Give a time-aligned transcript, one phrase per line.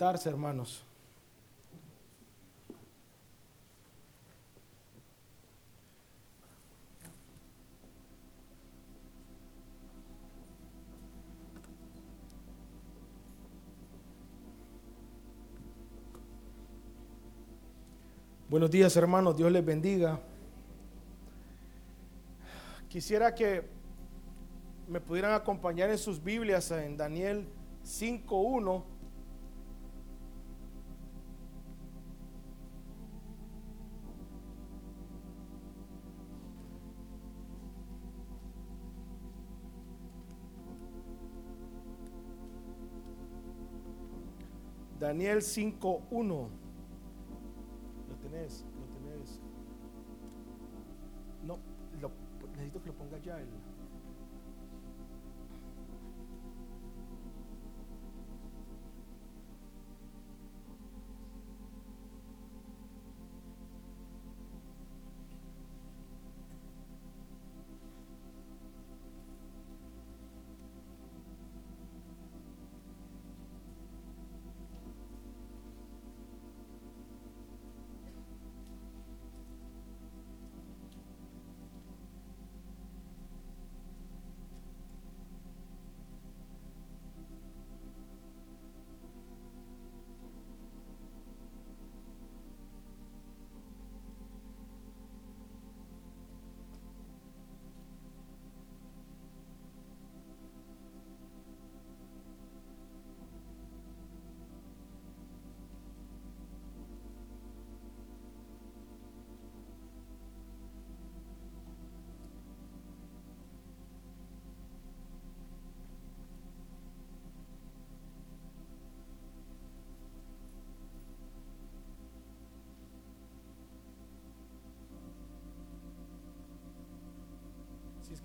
[0.00, 0.82] hermanos.
[18.48, 20.18] Buenos días hermanos, Dios les bendiga.
[22.88, 23.68] Quisiera que
[24.88, 27.46] me pudieran acompañar en sus Biblias en Daniel
[27.84, 28.99] 5.1.
[45.10, 46.48] Daniel 5.1
[48.20, 49.40] tenés, lo tenés.
[51.42, 51.58] No,
[52.00, 52.12] lo,
[52.52, 53.48] necesito que lo ponga ya el.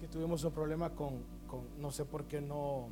[0.08, 1.24] Tuvimos un problema con,
[1.80, 2.88] no sé por qué no,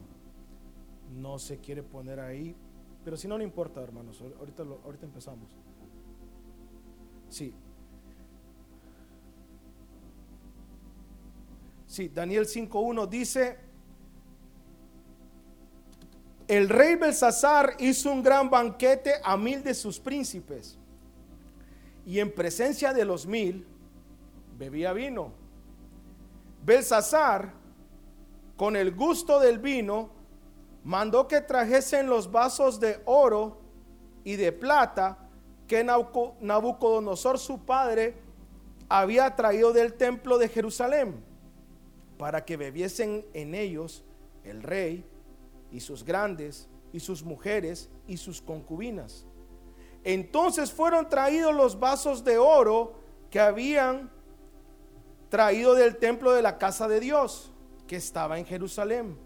[1.11, 2.55] no se quiere poner ahí,
[3.03, 5.55] pero si no, no importa, hermanos, ahorita, ahorita empezamos.
[7.29, 7.53] Sí.
[11.85, 13.57] Sí, Daniel 5.1 dice,
[16.47, 20.77] el rey Belsasar hizo un gran banquete a mil de sus príncipes
[22.05, 23.65] y en presencia de los mil
[24.57, 25.42] bebía vino
[26.63, 27.53] Belsasar,
[28.55, 30.11] con el gusto del vino,
[30.83, 33.59] mandó que trajesen los vasos de oro
[34.23, 35.17] y de plata
[35.67, 38.15] que Nabucodonosor su padre
[38.87, 41.23] había traído del templo de Jerusalén,
[42.17, 44.05] para que bebiesen en ellos
[44.43, 45.05] el rey
[45.71, 49.25] y sus grandes y sus mujeres y sus concubinas.
[50.03, 52.93] Entonces fueron traídos los vasos de oro
[53.29, 54.11] que habían
[55.33, 57.51] traído del templo de la casa de Dios,
[57.87, 59.17] que estaba en Jerusalén.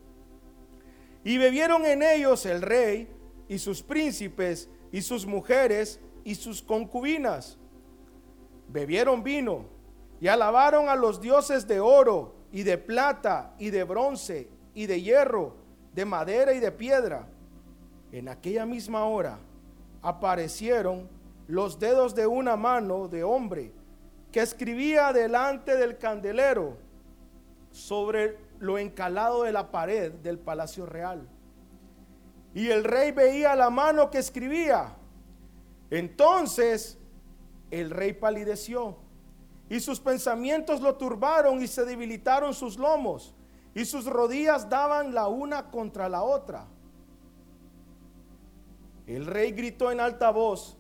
[1.26, 3.10] Y bebieron en ellos el rey
[3.50, 7.58] y sus príncipes y sus mujeres y sus concubinas.
[8.70, 9.66] Bebieron vino
[10.22, 15.02] y alabaron a los dioses de oro y de plata y de bronce y de
[15.02, 15.58] hierro,
[15.94, 17.28] de madera y de piedra.
[18.14, 19.40] En aquella misma hora
[20.02, 21.10] aparecieron
[21.48, 23.74] los dedos de una mano de hombre
[24.32, 26.78] que escribía delante del candelero
[27.72, 31.28] sobre lo encalado de la pared del palacio real.
[32.54, 34.96] Y el rey veía la mano que escribía.
[35.90, 36.98] Entonces
[37.72, 38.98] el rey palideció
[39.70, 43.34] y sus pensamientos lo turbaron y se debilitaron sus lomos
[43.74, 46.66] y sus rodillas daban la una contra la otra.
[49.06, 50.76] El rey gritó en alta voz,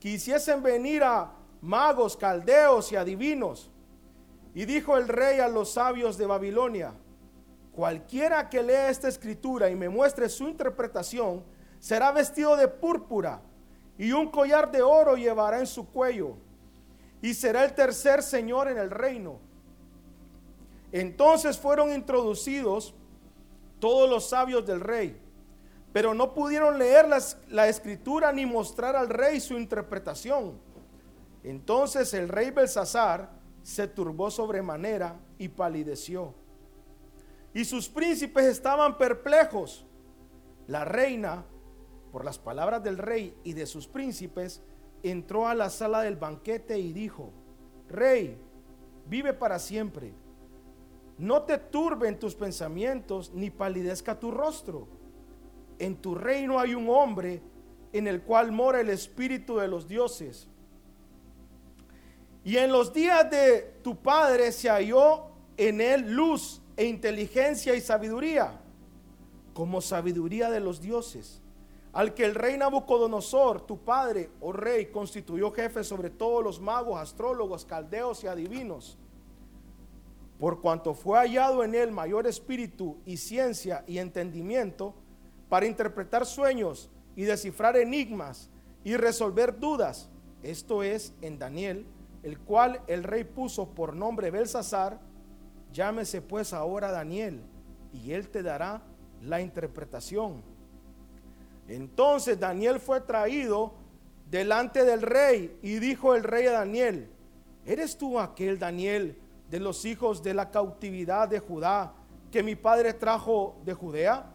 [0.00, 3.70] quisiesen venir a magos, caldeos y adivinos.
[4.54, 6.94] Y dijo el rey a los sabios de Babilonia,
[7.72, 11.44] cualquiera que lea esta escritura y me muestre su interpretación,
[11.78, 13.40] será vestido de púrpura
[13.96, 16.36] y un collar de oro llevará en su cuello
[17.22, 19.38] y será el tercer señor en el reino.
[20.92, 22.94] Entonces fueron introducidos
[23.78, 25.20] todos los sabios del rey,
[25.92, 27.06] pero no pudieron leer
[27.48, 30.69] la escritura ni mostrar al rey su interpretación.
[31.42, 33.30] Entonces el rey Belsasar
[33.62, 36.34] se turbó sobremanera y palideció.
[37.52, 39.86] Y sus príncipes estaban perplejos.
[40.66, 41.44] La reina,
[42.12, 44.62] por las palabras del rey y de sus príncipes,
[45.02, 47.32] entró a la sala del banquete y dijo,
[47.88, 48.38] Rey,
[49.06, 50.12] vive para siempre.
[51.18, 54.88] No te turben tus pensamientos ni palidezca tu rostro.
[55.78, 57.42] En tu reino hay un hombre
[57.92, 60.48] en el cual mora el espíritu de los dioses.
[62.44, 65.26] Y en los días de tu padre se halló
[65.56, 68.60] en él luz e inteligencia y sabiduría,
[69.52, 71.42] como sabiduría de los dioses,
[71.92, 76.98] al que el rey Nabucodonosor, tu padre, oh rey, constituyó jefe sobre todos los magos,
[76.98, 78.96] astrólogos, caldeos y adivinos.
[80.38, 84.94] Por cuanto fue hallado en él mayor espíritu y ciencia y entendimiento
[85.50, 88.48] para interpretar sueños y descifrar enigmas
[88.82, 90.08] y resolver dudas.
[90.42, 91.84] Esto es en Daniel,
[92.22, 94.98] el cual el rey puso por nombre Belsasar.
[95.72, 97.42] Llámese pues ahora Daniel,
[97.92, 98.82] y él te dará
[99.22, 100.42] la interpretación.
[101.68, 103.74] Entonces Daniel fue traído
[104.28, 107.10] delante del rey y dijo el rey a Daniel,
[107.64, 109.18] ¿eres tú aquel Daniel
[109.50, 111.94] de los hijos de la cautividad de Judá
[112.30, 114.26] que mi padre trajo de Judea?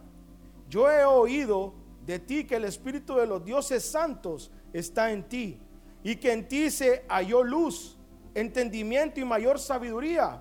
[0.68, 1.74] Yo he oído
[2.06, 5.60] de ti que el Espíritu de los dioses santos está en ti
[6.06, 7.98] y que en ti se halló luz,
[8.32, 10.40] entendimiento y mayor sabiduría.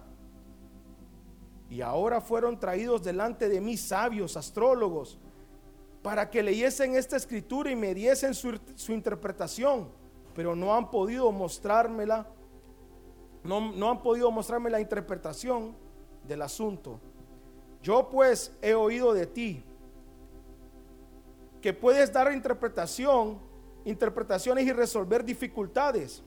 [1.71, 5.17] Y ahora fueron traídos delante de mí sabios, astrólogos,
[6.03, 8.59] para que leyesen esta escritura y me diesen su,
[8.89, 9.89] interpretación,
[10.35, 12.27] pero no han podido mostrármela,
[13.43, 15.75] no han podido mostrarme la interpretación
[16.27, 16.99] del asunto.
[17.81, 19.63] Yo pues he oído de ti
[21.59, 23.39] que puedes dar interpretación,
[23.85, 26.23] interpretaciones y resolver dificultades.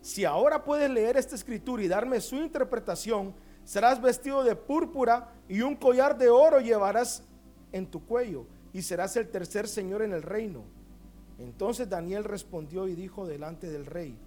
[0.00, 5.62] Si ahora puedes leer esta escritura y darme su interpretación, serás vestido de púrpura y
[5.62, 7.24] un collar de oro llevarás
[7.72, 10.64] en tu cuello y serás el tercer señor en el reino.
[11.38, 14.18] Entonces Daniel respondió y dijo delante del rey,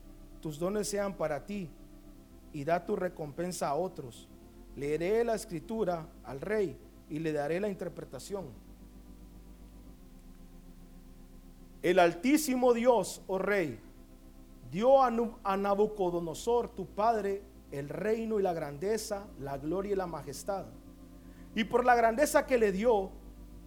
[0.41, 1.69] tus dones sean para ti
[2.53, 4.27] y da tu recompensa a otros.
[4.75, 6.77] Leeré la escritura al rey
[7.09, 8.64] y le daré la interpretación.
[11.85, 13.79] El altísimo Dios, oh rey,
[14.71, 20.65] dio a Nabucodonosor, tu padre, el reino y la grandeza, la gloria y la majestad.
[21.53, 23.11] Y por la grandeza que le dio,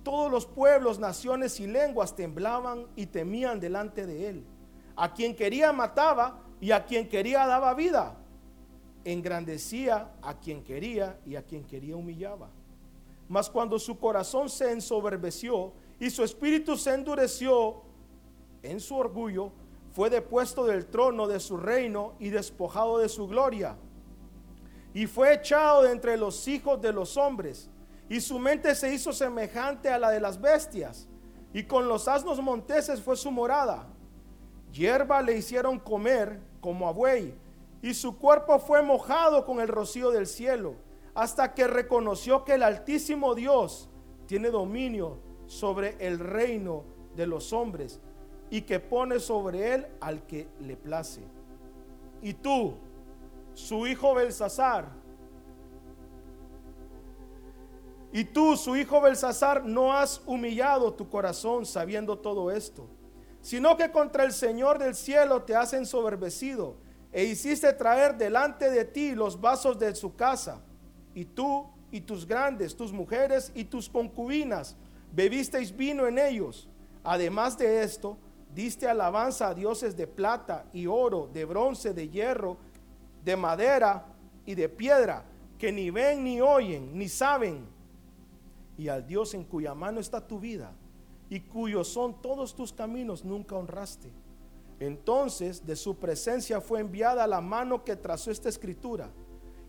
[0.03, 4.45] todos los pueblos, naciones y lenguas temblaban y temían delante de él.
[4.97, 8.17] A quien quería mataba y a quien quería daba vida.
[9.05, 12.51] Engrandecía a quien quería y a quien quería humillaba.
[13.29, 17.87] Mas cuando su corazón se ensoberbeció y su espíritu se endureció,
[18.71, 19.53] en su orgullo,
[19.91, 23.77] fue depuesto del trono de su reino y despojado de su gloria.
[24.95, 27.71] Y fue echado de entre los hijos de los hombres.
[28.09, 31.09] Y su mente se hizo semejante a la de las bestias.
[31.53, 33.87] Y con los asnos monteses fue su morada.
[34.73, 37.35] Hierba le hicieron comer como a buey.
[37.83, 40.75] Y su cuerpo fue mojado con el rocío del cielo.
[41.15, 43.89] Hasta que reconoció que el Altísimo Dios
[44.27, 46.85] tiene dominio sobre el reino
[47.17, 48.01] de los hombres
[48.51, 51.23] y que pone sobre él al que le place.
[52.23, 52.75] Y tú,
[53.55, 54.89] su hijo Belsasar,
[58.13, 62.87] y tú, su hijo Belsasar, no has humillado tu corazón sabiendo todo esto,
[63.43, 66.77] sino que contra el Señor del cielo te has ensoberbecido
[67.13, 70.61] e hiciste traer delante de ti los vasos de su casa.
[71.15, 74.77] Y tú y tus grandes, tus mujeres y tus concubinas,
[75.13, 76.69] bebisteis vino en ellos.
[77.05, 78.19] Además de esto,
[78.59, 82.57] diste alabanza a dioses de plata y oro, de bronce, de hierro,
[83.25, 84.05] de madera
[84.45, 85.25] y de piedra,
[85.57, 87.65] que ni ven ni oyen, ni saben,
[88.77, 90.73] y al Dios en cuya mano está tu vida
[91.31, 94.11] y cuyos son todos tus caminos, nunca honraste.
[94.81, 99.09] Entonces de su presencia fue enviada la mano que trazó esta escritura.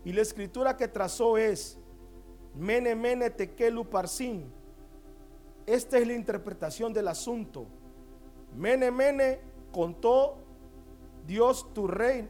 [0.04, 1.78] Y la escritura que trazó es
[2.56, 4.50] Mene Mene Tekelu Parsin.
[5.64, 7.68] Esta es la interpretación del asunto.
[8.54, 9.40] Mene, mene,
[9.72, 10.38] contó
[11.26, 12.28] Dios tu reino,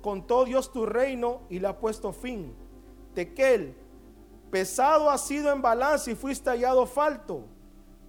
[0.00, 2.54] contó Dios tu reino y le ha puesto fin.
[3.14, 3.74] Tequel,
[4.50, 7.44] pesado ha sido en balance y fuiste hallado falto.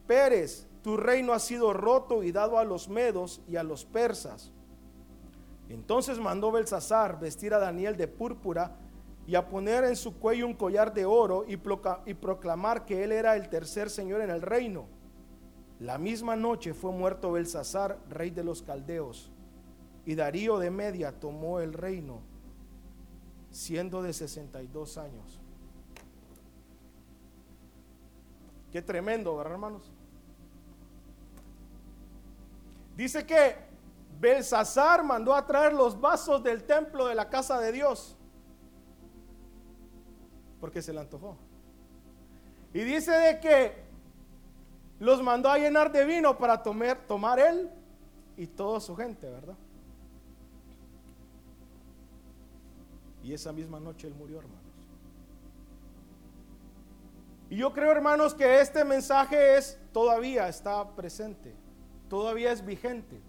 [0.08, 4.52] Pérez, tu reino ha sido roto y dado a los medos y a los persas.
[5.70, 8.76] Entonces mandó Belsasar vestir a Daniel de púrpura
[9.28, 11.60] y a poner en su cuello un collar de oro y,
[12.06, 14.86] y proclamar que él era el tercer señor en el reino.
[15.80, 19.32] La misma noche fue muerto Belsasar, rey de los caldeos,
[20.06, 22.22] y Darío de Media tomó el reino,
[23.52, 25.42] siendo de 62 años.
[28.72, 29.92] Qué tremendo, ¿verdad, hermanos?
[32.96, 33.56] Dice que
[34.20, 38.18] Belsasar mandó a traer los vasos del templo de la casa de Dios,
[40.62, 41.38] porque se le antojó.
[42.74, 43.85] Y dice de que
[45.00, 47.70] los mandó a llenar de vino para tomar, tomar él
[48.38, 49.56] y toda su gente, ¿verdad?
[53.24, 54.62] Y esa misma noche él murió, hermanos.
[57.50, 61.56] Y yo creo, hermanos, que este mensaje es todavía está presente,
[62.10, 63.22] todavía es vigente.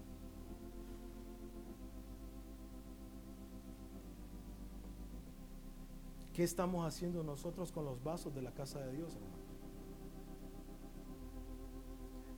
[6.32, 9.45] ¿Qué estamos haciendo nosotros con los vasos de la casa de Dios, hermanos?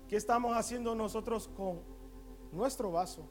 [0.08, 1.80] ¿Qué estamos haciendo nosotros con
[2.50, 3.28] nuestro vaso?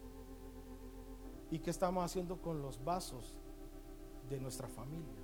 [1.50, 3.36] ¿Y qué estamos haciendo con los vasos
[4.30, 5.24] de nuestra familia?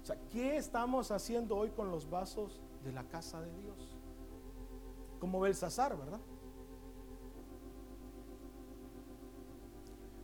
[0.00, 3.96] O sea, ¿qué estamos haciendo hoy con los vasos de la casa de Dios?
[5.18, 6.20] Como Belsasar, ¿verdad?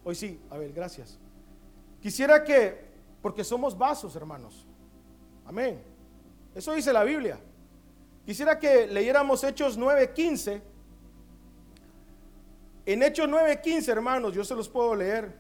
[0.05, 1.19] Hoy sí, a ver, gracias.
[2.01, 4.65] Quisiera que, porque somos vasos, hermanos.
[5.45, 5.83] Amén.
[6.55, 7.41] Eso dice la Biblia.
[8.25, 10.63] Quisiera que leyéramos Hechos 9:15.
[12.87, 15.37] En Hechos 9:15, hermanos, yo se los puedo leer.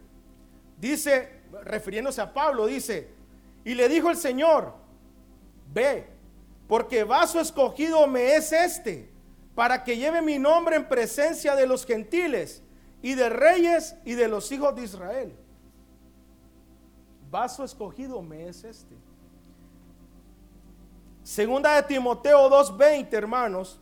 [0.78, 3.08] Dice, refiriéndose a Pablo, dice,
[3.64, 4.74] y le dijo el Señor,
[5.72, 6.06] ve,
[6.66, 9.08] porque vaso escogido me es este,
[9.54, 12.62] para que lleve mi nombre en presencia de los gentiles
[13.00, 15.32] y de reyes y de los hijos de Israel.
[17.30, 18.96] Vaso escogido me es este.
[21.22, 23.78] Segunda de Timoteo 2.20, hermanos,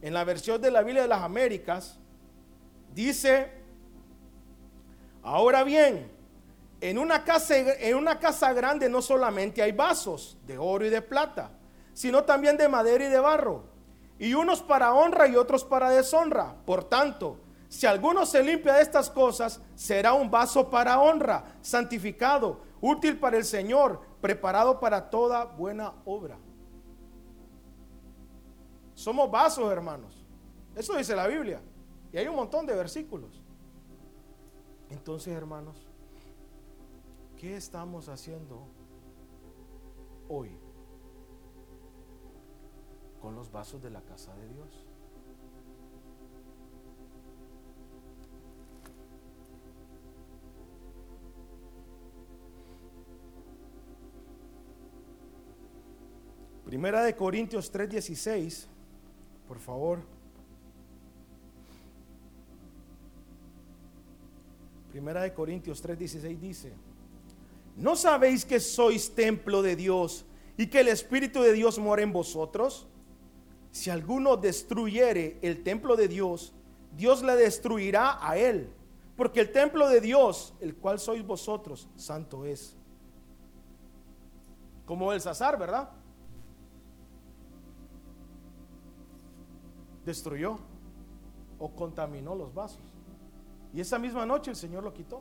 [0.00, 1.98] en la versión de la Biblia de las Américas,
[2.94, 3.50] dice,
[5.22, 6.10] ahora bien,
[6.80, 11.02] en una, casa, en una casa grande no solamente hay vasos de oro y de
[11.02, 11.50] plata,
[11.92, 13.64] sino también de madera y de barro,
[14.18, 16.54] y unos para honra y otros para deshonra.
[16.64, 22.62] Por tanto, si alguno se limpia de estas cosas, será un vaso para honra, santificado,
[22.80, 26.38] útil para el Señor, preparado para toda buena obra.
[28.96, 30.24] Somos vasos, hermanos.
[30.74, 31.60] Eso dice la Biblia.
[32.12, 33.44] Y hay un montón de versículos.
[34.88, 35.86] Entonces, hermanos,
[37.36, 38.66] ¿qué estamos haciendo
[40.28, 40.58] hoy
[43.20, 44.86] con los vasos de la casa de Dios?
[56.64, 58.75] Primera de Corintios 3:16
[59.46, 60.00] por favor.
[64.90, 66.72] Primera de Corintios 3:16 dice,
[67.76, 70.24] ¿no sabéis que sois templo de Dios
[70.56, 72.86] y que el Espíritu de Dios mora en vosotros?
[73.70, 76.54] Si alguno destruyere el templo de Dios,
[76.96, 78.70] Dios le destruirá a él,
[79.16, 82.74] porque el templo de Dios, el cual sois vosotros, santo es.
[84.86, 85.90] Como el Sazar, ¿verdad?
[90.06, 90.58] Destruyó
[91.58, 92.80] o contaminó los vasos.
[93.74, 95.20] Y esa misma noche el Señor lo quitó.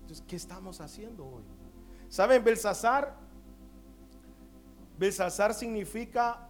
[0.00, 1.42] Entonces, ¿qué estamos haciendo hoy?
[2.08, 2.42] ¿Saben?
[2.42, 3.14] Belsasar,
[4.98, 6.48] Belsasar significa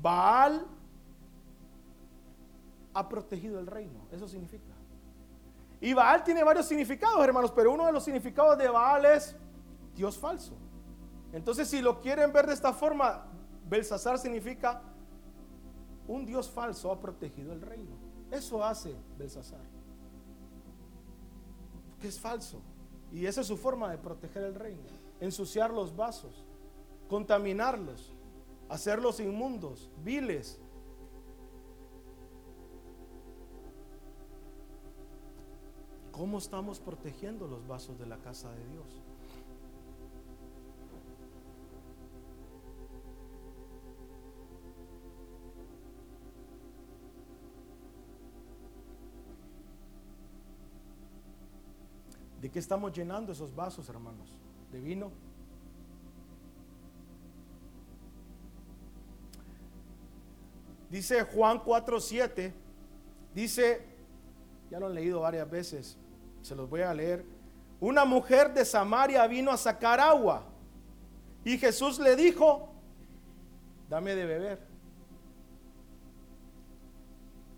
[0.00, 0.66] Baal
[2.94, 4.06] ha protegido el reino.
[4.12, 4.72] Eso significa.
[5.80, 9.34] Y Baal tiene varios significados, hermanos, pero uno de los significados de Baal es
[9.94, 10.54] Dios falso.
[11.32, 13.24] Entonces, si lo quieren ver de esta forma,
[13.68, 14.82] Belsasar significa
[16.08, 17.96] un Dios falso ha protegido el reino.
[18.30, 19.64] Eso hace Belsasar.
[22.00, 22.60] Que es falso.
[23.12, 24.82] Y esa es su forma de proteger el reino.
[25.20, 26.46] Ensuciar los vasos,
[27.08, 28.12] contaminarlos,
[28.68, 30.58] hacerlos inmundos, viles.
[36.10, 39.01] ¿Cómo estamos protegiendo los vasos de la casa de Dios?
[52.42, 54.36] ¿De qué estamos llenando esos vasos, hermanos?
[54.72, 55.12] ¿De vino?
[60.90, 62.52] Dice Juan 4:7,
[63.32, 63.86] dice,
[64.68, 65.96] ya lo han leído varias veces,
[66.42, 67.24] se los voy a leer.
[67.78, 70.42] Una mujer de Samaria vino a sacar agua
[71.44, 72.70] y Jesús le dijo,
[73.88, 74.66] dame de beber.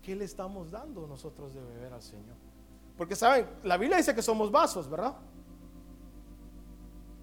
[0.03, 2.44] ¿Qué le estamos dando nosotros de beber al Señor?
[2.97, 5.15] Porque saben, la Biblia dice que somos vasos, ¿verdad?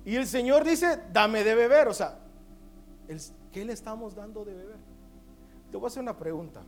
[0.04, 1.88] Y el Señor dice, dame de beber.
[1.88, 2.18] O sea,
[3.52, 4.78] ¿qué le estamos dando de beber?
[5.70, 6.62] Te voy a hacer una pregunta.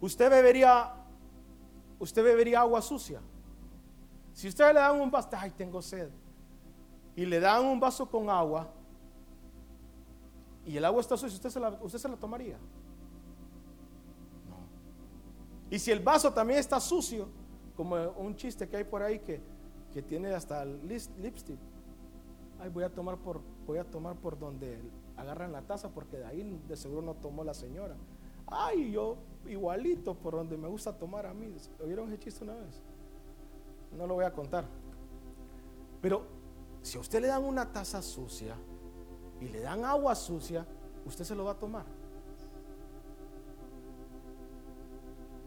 [0.00, 0.92] ¿Usted bebería,
[1.98, 3.20] usted bebería agua sucia?
[4.32, 6.08] Si usted le dan un vaso, ay, tengo sed,
[7.14, 8.68] y le dan un vaso con agua,
[10.64, 12.56] y el agua está sucia, ¿usted se la, usted se la tomaría?
[15.70, 17.28] Y si el vaso también está sucio,
[17.76, 19.40] como un chiste que hay por ahí que,
[19.92, 21.58] que tiene hasta lipstick.
[22.60, 24.78] Ay, voy a tomar por, voy a tomar por donde
[25.16, 27.96] agarran la taza porque de ahí de seguro no tomó la señora.
[28.46, 31.54] Ay, yo igualito por donde me gusta tomar a mí.
[31.82, 32.80] ¿Oyeron ese chiste una vez?
[33.96, 34.64] No lo voy a contar.
[36.00, 36.22] Pero
[36.82, 38.56] si a usted le dan una taza sucia
[39.40, 40.66] y le dan agua sucia,
[41.06, 41.84] usted se lo va a tomar.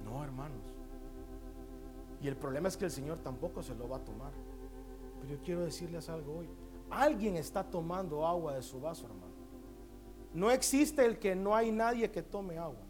[0.04, 0.75] No, hermanos.
[2.26, 4.32] Y el problema es que el Señor tampoco se lo va a tomar.
[5.22, 6.50] Pero yo quiero decirles algo hoy.
[6.90, 9.36] Alguien está tomando agua de su vaso, hermano.
[10.34, 12.82] No existe el que no hay nadie que tome agua.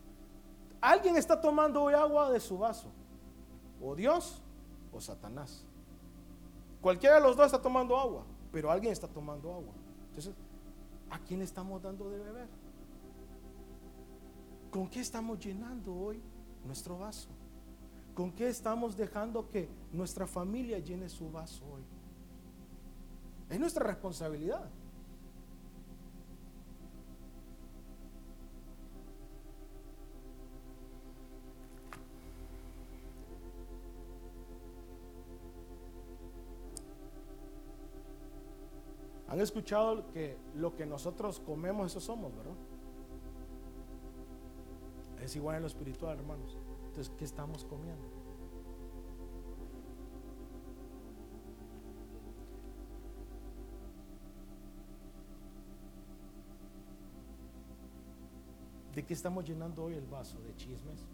[0.80, 2.88] Alguien está tomando hoy agua de su vaso.
[3.82, 4.42] O Dios
[4.94, 5.66] o Satanás.
[6.80, 8.24] Cualquiera de los dos está tomando agua,
[8.54, 9.74] pero alguien está tomando agua.
[10.12, 10.34] Entonces,
[11.10, 12.48] ¿a quién estamos dando de beber?
[14.72, 16.22] ¿Con qué estamos llenando hoy
[16.64, 17.28] nuestro vaso?
[18.16, 21.84] ¿Con qué estamos dejando que nuestra familia llene su vaso hoy?
[23.50, 24.72] Es nuestra responsabilidad.
[39.28, 42.56] Han escuchado que lo que nosotros comemos, eso somos, ¿verdad?
[45.22, 46.58] Es igual en lo espiritual, hermanos.
[46.96, 48.08] Entonces, ¿qué estamos comiendo?
[58.94, 60.40] ¿De qué estamos llenando hoy el vaso?
[60.40, 61.06] ¿De chismes?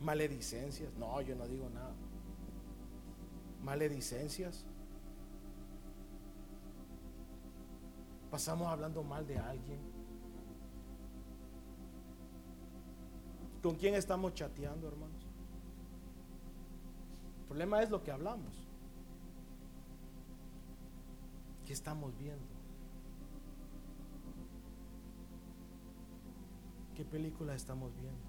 [0.00, 0.92] ¿Maledicencias?
[0.94, 1.94] No, yo no digo nada.
[3.62, 4.64] ¿Maledicencias?
[8.28, 9.95] Pasamos hablando mal de alguien.
[13.66, 15.26] ¿Con quién estamos chateando, hermanos?
[17.40, 18.54] El problema es lo que hablamos.
[21.66, 22.46] ¿Qué estamos viendo?
[26.94, 28.20] ¿Qué película estamos viendo?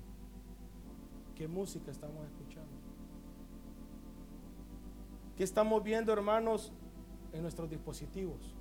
[1.36, 2.73] ¿Qué música estamos escuchando?
[5.36, 6.73] ¿Qué estamos viendo, hermanos,
[7.32, 8.56] en nuestros dispositivos?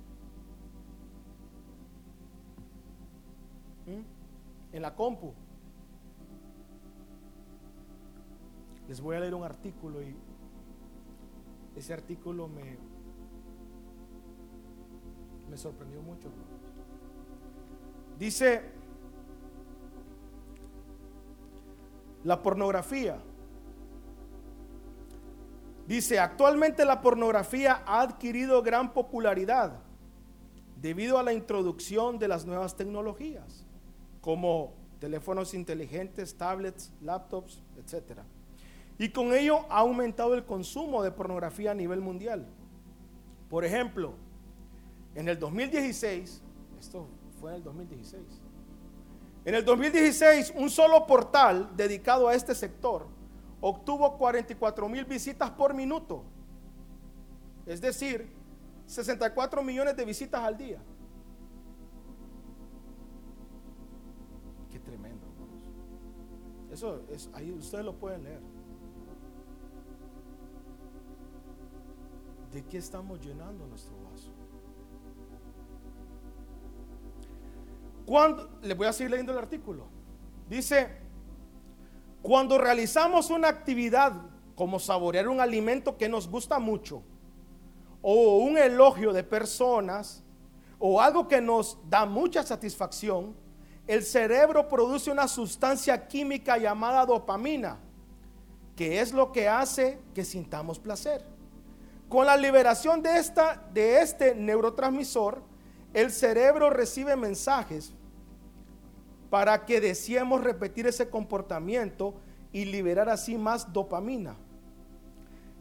[3.87, 4.17] ¿Mm?
[4.73, 5.33] en la compu.
[8.87, 10.15] Les voy a leer un artículo y
[11.75, 12.77] ese artículo me,
[15.49, 16.29] me sorprendió mucho.
[18.17, 18.61] Dice,
[22.23, 23.19] la pornografía.
[25.87, 29.79] Dice, actualmente la pornografía ha adquirido gran popularidad
[30.81, 33.65] debido a la introducción de las nuevas tecnologías
[34.19, 38.19] como teléfonos inteligentes, tablets, laptops, etc.
[38.99, 42.47] Y con ello ha aumentado el consumo de pornografía a nivel mundial.
[43.49, 44.13] Por ejemplo,
[45.15, 46.41] en el 2016,
[46.79, 47.07] esto
[47.39, 48.23] fue en el 2016,
[49.45, 53.07] en el 2016 un solo portal dedicado a este sector
[53.61, 56.23] obtuvo 44 mil visitas por minuto,
[57.65, 58.29] es decir,
[58.85, 60.79] 64 millones de visitas al día.
[66.71, 68.41] Eso es, ahí ustedes lo pueden leer.
[72.51, 74.31] ¿De qué estamos llenando nuestro vaso?
[78.05, 79.85] Cuando, les voy a seguir leyendo el artículo.
[80.49, 80.87] Dice,
[82.21, 84.13] cuando realizamos una actividad
[84.55, 87.03] como saborear un alimento que nos gusta mucho,
[88.01, 90.23] o un elogio de personas,
[90.79, 93.35] o algo que nos da mucha satisfacción,
[93.85, 97.79] el cerebro produce una sustancia química llamada dopamina,
[98.75, 101.36] que es lo que hace que sintamos placer.
[102.09, 105.41] Con la liberación de, esta, de este neurotransmisor,
[105.93, 107.91] el cerebro recibe mensajes
[109.29, 112.13] para que deseemos repetir ese comportamiento
[112.53, 114.37] y liberar así más dopamina.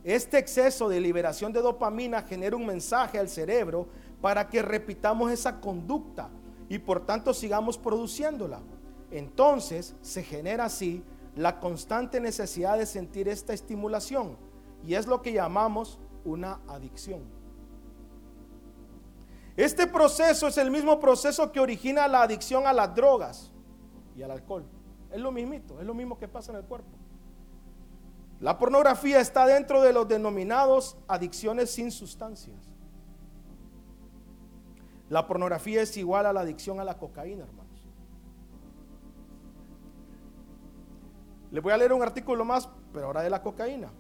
[0.05, 3.89] Este exceso de liberación de dopamina genera un mensaje al cerebro
[4.21, 6.29] para que repitamos esa conducta
[6.69, 8.61] y por tanto sigamos produciéndola.
[9.11, 11.03] Entonces se genera así
[11.35, 14.37] la constante necesidad de sentir esta estimulación
[14.87, 17.23] y es lo que llamamos una adicción.
[19.57, 23.51] Este proceso es el mismo proceso que origina la adicción a las drogas
[24.15, 24.67] y al alcohol.
[25.11, 26.91] Es lo mismito, es lo mismo que pasa en el cuerpo.
[28.41, 32.71] La pornografía está dentro de los denominados adicciones sin sustancias.
[35.09, 37.87] La pornografía es igual a la adicción a la cocaína, hermanos.
[41.51, 43.91] Le voy a leer un artículo más, pero ahora de la cocaína.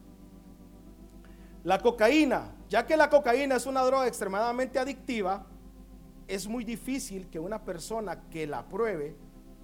[1.67, 5.47] La cocaína, ya que la cocaína es una droga extremadamente adictiva,
[6.29, 9.17] es muy difícil que una persona que la pruebe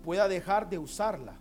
[0.02, 1.38] pueda dejar de usarla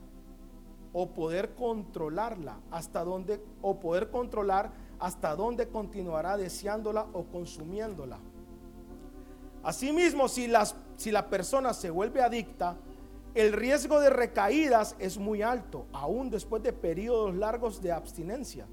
[0.94, 8.20] o poder controlarla hasta dónde o poder controlar hasta dónde continuará deseándola o consumiéndola.
[9.64, 12.78] Asimismo, si, las, si la persona se vuelve adicta,
[13.34, 18.68] el riesgo de recaídas es muy alto, aún después de periodos largos de abstinencia.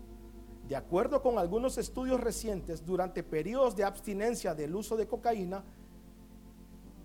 [0.68, 5.64] De acuerdo con algunos estudios recientes, durante periodos de abstinencia del uso de cocaína,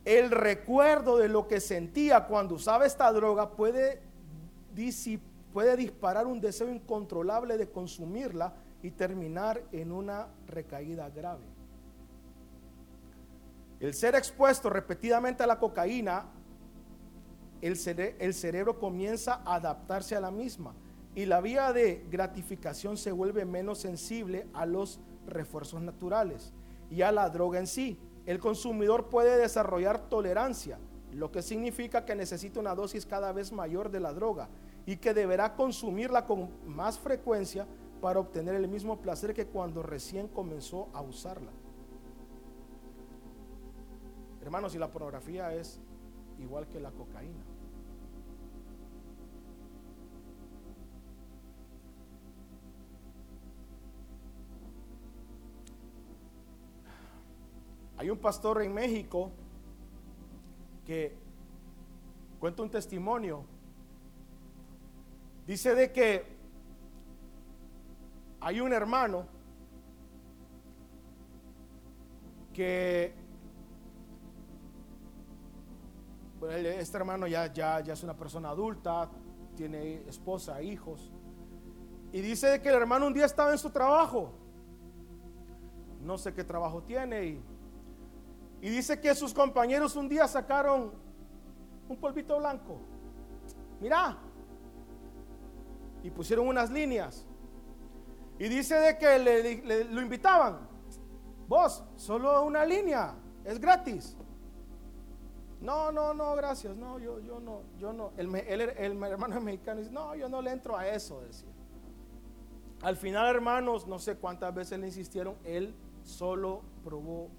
[0.03, 4.01] el recuerdo de lo que sentía cuando usaba esta droga puede,
[5.53, 11.45] puede disparar un deseo incontrolable de consumirla y terminar en una recaída grave.
[13.79, 16.25] El ser expuesto repetidamente a la cocaína,
[17.61, 17.79] el,
[18.19, 20.73] el cerebro comienza a adaptarse a la misma
[21.15, 26.53] y la vía de gratificación se vuelve menos sensible a los refuerzos naturales
[26.89, 30.79] y a la droga en sí el consumidor puede desarrollar tolerancia,
[31.11, 34.49] lo que significa que necesita una dosis cada vez mayor de la droga
[34.85, 37.67] y que deberá consumirla con más frecuencia
[38.01, 41.51] para obtener el mismo placer que cuando recién comenzó a usarla.
[44.41, 45.79] Hermanos, y la pornografía es
[46.39, 47.52] igual que la cocaína.
[58.03, 59.31] Hay un pastor en México
[60.85, 61.15] que
[62.37, 63.45] cuenta un testimonio.
[65.47, 66.25] Dice de que
[68.41, 69.25] hay un hermano
[72.51, 73.15] que
[76.41, 79.09] este hermano ya, ya, ya es una persona adulta,
[79.55, 81.09] tiene esposa, hijos.
[82.11, 84.33] Y dice que el hermano un día estaba en su trabajo.
[86.01, 87.52] No sé qué trabajo tiene y
[88.63, 90.93] y dice que sus compañeros un día sacaron
[91.89, 92.79] un polvito blanco.
[93.81, 94.17] Mira.
[96.01, 97.25] Y pusieron unas líneas.
[98.39, 100.59] Y dice de que le, lo invitaban.
[101.45, 103.15] Vos, solo una línea.
[103.43, 104.15] Es gratis.
[105.59, 106.73] No, no, no, gracias.
[106.77, 108.11] No, yo, yo no, yo no.
[108.15, 111.49] El, el, el hermano mexicano dice, no, yo no le entro a eso, decía.
[112.81, 117.29] Al final, hermanos, no sé cuántas veces le insistieron, él solo probó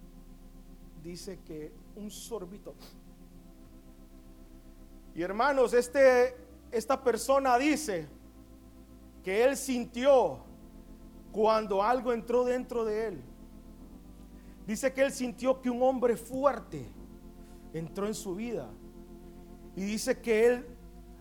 [1.04, 2.74] dice que un sorbito.
[5.14, 6.34] Y hermanos, este,
[6.72, 8.08] esta persona dice
[9.22, 10.38] que él sintió
[11.30, 13.22] cuando algo entró dentro de él.
[14.66, 16.86] Dice que él sintió que un hombre fuerte
[17.74, 18.70] entró en su vida.
[19.76, 20.66] Y dice que él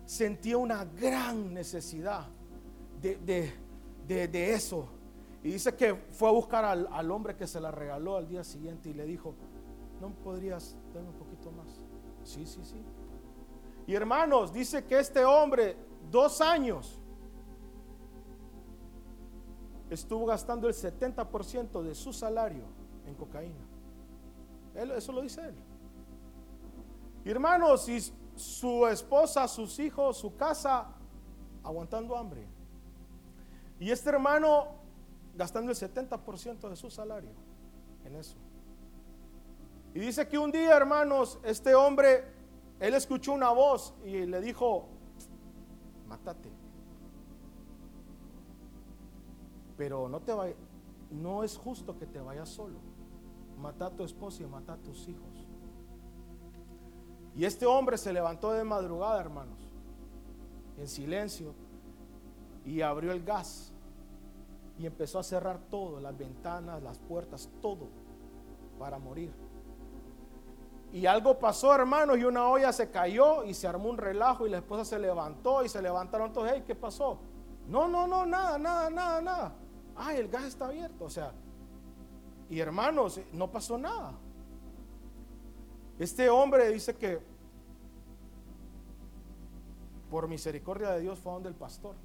[0.06, 2.28] sentía una gran necesidad
[3.02, 3.52] de,
[4.08, 4.88] de, eso.
[5.44, 8.46] Y dice que fue a buscar al, al hombre que se la regaló al día
[8.46, 9.36] siguiente y le dijo,
[10.04, 11.80] ¿no podrías darme un poquito más?
[12.26, 12.84] Sí, sí, sí.
[13.88, 15.78] Y hermanos, dice que este hombre,
[16.12, 17.00] dos años,
[19.90, 22.66] estuvo gastando el 70% de su salario
[23.06, 23.66] en cocaína.
[24.76, 25.56] Eso lo dice él.
[27.24, 28.02] Y hermanos, y
[28.36, 30.88] su esposa, sus hijos, su casa,
[31.64, 32.46] aguantando hambre.
[33.80, 34.68] Y este hermano
[35.34, 37.32] gastando el 70% de su salario
[38.04, 38.36] en eso.
[39.94, 42.24] Y dice que un día, hermanos, este hombre,
[42.80, 44.88] él escuchó una voz y le dijo,
[46.08, 46.50] mátate.
[49.78, 50.58] Pero no te vayas,
[51.12, 52.80] no es justo que te vayas solo.
[53.60, 55.48] Mata a tu esposa y mata a tus hijos.
[57.36, 59.60] Y este hombre se levantó de madrugada, hermanos,
[60.78, 61.54] en silencio,
[62.66, 63.72] y abrió el gas
[64.78, 67.90] y empezó a cerrar todo, las ventanas, las puertas, todo,
[68.80, 69.32] para morir.
[70.94, 74.52] Y algo pasó, hermanos, y una olla se cayó y se armó un relajo y
[74.52, 77.18] la esposa se levantó y se levantaron todos, hey, ¿qué pasó?
[77.68, 79.56] No, no, no, nada, nada, nada, nada.
[79.96, 81.34] Ay, el gas está abierto, o sea.
[82.48, 84.14] Y hermanos, no pasó nada.
[85.98, 87.20] Este hombre dice que
[90.12, 91.96] por misericordia de Dios fue donde el pastor.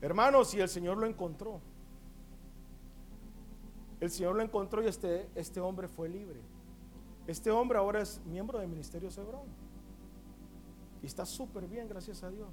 [0.00, 1.60] Hermanos, y el Señor lo encontró.
[3.98, 6.53] El Señor lo encontró y este, este hombre fue libre.
[7.26, 9.46] Este hombre ahora es miembro del Ministerio Cebrón.
[11.02, 12.50] Y está súper bien, gracias a Dios.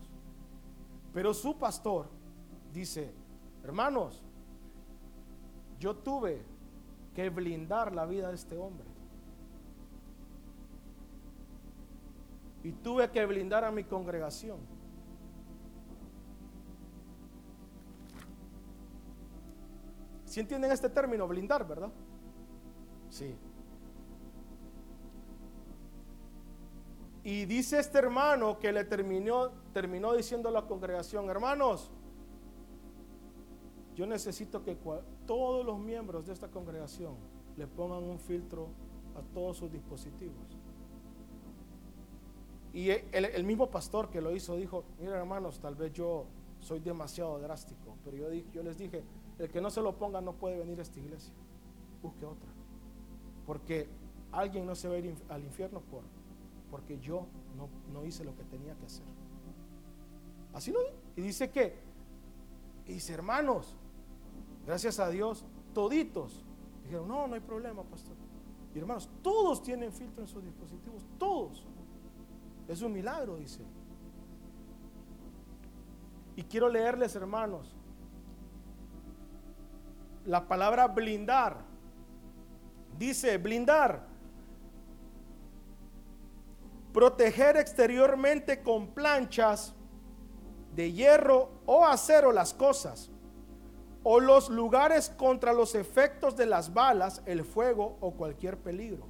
[1.14, 2.08] Pero su pastor
[2.74, 3.14] dice,
[3.64, 4.24] hermanos,
[5.80, 6.42] yo tuve
[7.14, 8.88] que blindar la vida de este hombre.
[12.64, 14.60] Y tuve que blindar a mi congregación.
[20.26, 21.92] Si ¿Sí entienden este término, blindar, verdad?
[23.10, 23.36] Sí.
[27.24, 31.92] Y dice este hermano que le terminó, terminó diciendo a la congregación, hermanos,
[33.96, 34.76] yo necesito que
[35.28, 37.16] todos los miembros de esta congregación
[37.58, 38.70] le pongan un filtro
[39.16, 40.58] a todos sus dispositivos.
[42.74, 46.26] Y el, mismo pastor que lo hizo dijo, mira hermanos, tal vez yo
[46.62, 49.04] soy demasiado drástico, pero yo, yo les dije,
[49.38, 51.34] el que no se lo ponga no puede venir a esta iglesia,
[52.02, 52.50] busque otra.
[53.46, 53.90] Porque
[54.32, 56.04] alguien no se va a ir al infierno por,
[56.72, 59.06] porque yo no, no hice lo que tenía que hacer.
[60.54, 60.80] Así lo
[61.16, 61.78] Y dice que,
[62.88, 63.76] y dice hermanos,
[64.66, 66.44] gracias a Dios, toditos,
[66.84, 68.16] dijeron, no, no hay problema, pastor.
[68.74, 71.66] Y hermanos, todos tienen filtro en sus dispositivos, todos.
[72.68, 73.62] Es un milagro, dice.
[76.38, 77.76] Y quiero leerles, hermanos,
[80.26, 81.66] la palabra blindar.
[82.98, 84.11] Dice, blindar.
[86.94, 89.74] Proteger exteriormente con planchas
[90.76, 93.10] de hierro o acero las cosas,
[94.04, 99.06] o los lugares contra los efectos de las balas, el fuego o cualquier peligro.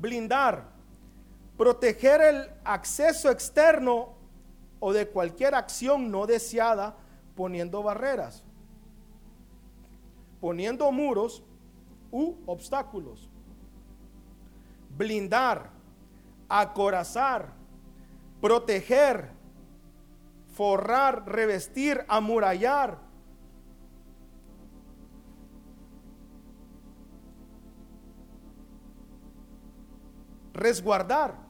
[0.00, 0.76] Blindar
[1.56, 4.14] proteger el acceso externo
[4.78, 6.96] o de cualquier acción no deseada
[7.34, 8.44] poniendo barreras,
[10.40, 11.42] poniendo muros
[12.10, 13.28] u obstáculos.
[14.96, 15.70] Blindar,
[16.48, 17.54] acorazar,
[18.40, 19.30] proteger,
[20.54, 23.04] forrar, revestir, amurallar.
[30.52, 31.46] Resguardar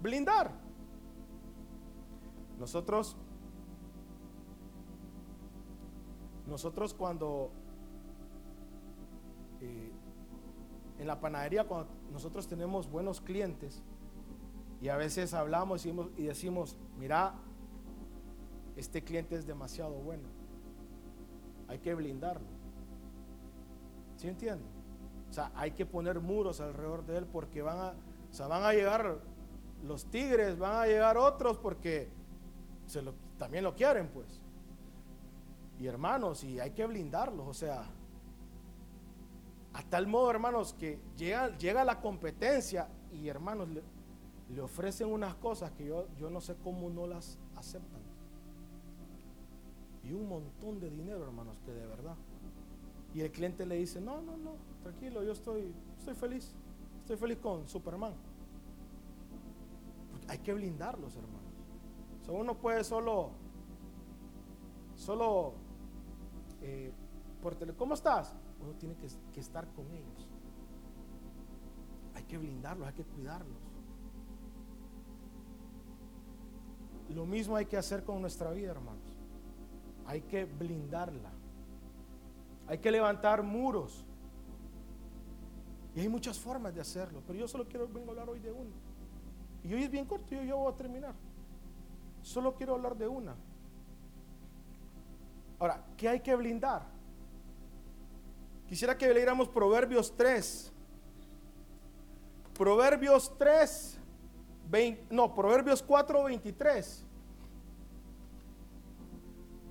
[0.00, 0.52] blindar.
[2.58, 3.16] Nosotros,
[6.46, 7.50] nosotros cuando
[9.60, 9.92] eh,
[10.98, 13.82] en la panadería, cuando nosotros tenemos buenos clientes
[14.80, 17.34] y a veces hablamos y decimos, mira,
[18.76, 20.28] este cliente es demasiado bueno,
[21.68, 22.46] hay que blindarlo.
[24.16, 24.68] ¿Sí entienden?
[25.28, 27.94] O sea, hay que poner muros alrededor de él porque van a,
[28.46, 29.18] van a llegar
[29.82, 32.08] los tigres, van a llegar otros porque
[33.38, 34.40] también lo quieren, pues.
[35.78, 37.90] Y hermanos, y hay que blindarlos, o sea,
[39.74, 43.68] a tal modo, hermanos, que llega, llega la competencia y hermanos
[44.54, 48.00] le, ofrecen unas cosas que yo, yo no sé cómo no las aceptan.
[50.04, 52.16] Y un montón de dinero, hermanos, que de verdad.
[53.14, 56.54] Y el cliente le dice, no, no, no, tranquilo, yo estoy, estoy feliz.
[57.00, 58.12] Estoy feliz con Superman
[60.28, 61.42] hay que blindarlos, hermanos.
[62.28, 63.30] uno puede solo,
[64.96, 65.54] solo,
[66.62, 66.92] eh,
[67.42, 68.34] por tele, ¿cómo estás?
[68.62, 70.28] Uno tiene que, que estar con ellos.
[72.14, 73.56] Hay que blindarlos, hay que cuidarlos.
[77.14, 79.16] Lo mismo hay que hacer con nuestra vida, hermanos.
[80.06, 81.30] Hay que blindarla.
[82.68, 84.04] Hay que levantar muros.
[85.94, 88.52] Y hay muchas formas de hacerlo, pero yo solo quiero vengo a hablar hoy de
[88.52, 88.70] uno.
[89.64, 91.14] Y hoy es bien corto, yo, yo voy a terminar.
[92.22, 93.34] Solo quiero hablar de una.
[95.58, 96.82] Ahora, ¿qué hay que blindar?
[98.68, 100.72] Quisiera que leyéramos Proverbios 3.
[102.52, 103.95] Proverbios 3,
[105.10, 107.04] no, Proverbios 4, 23.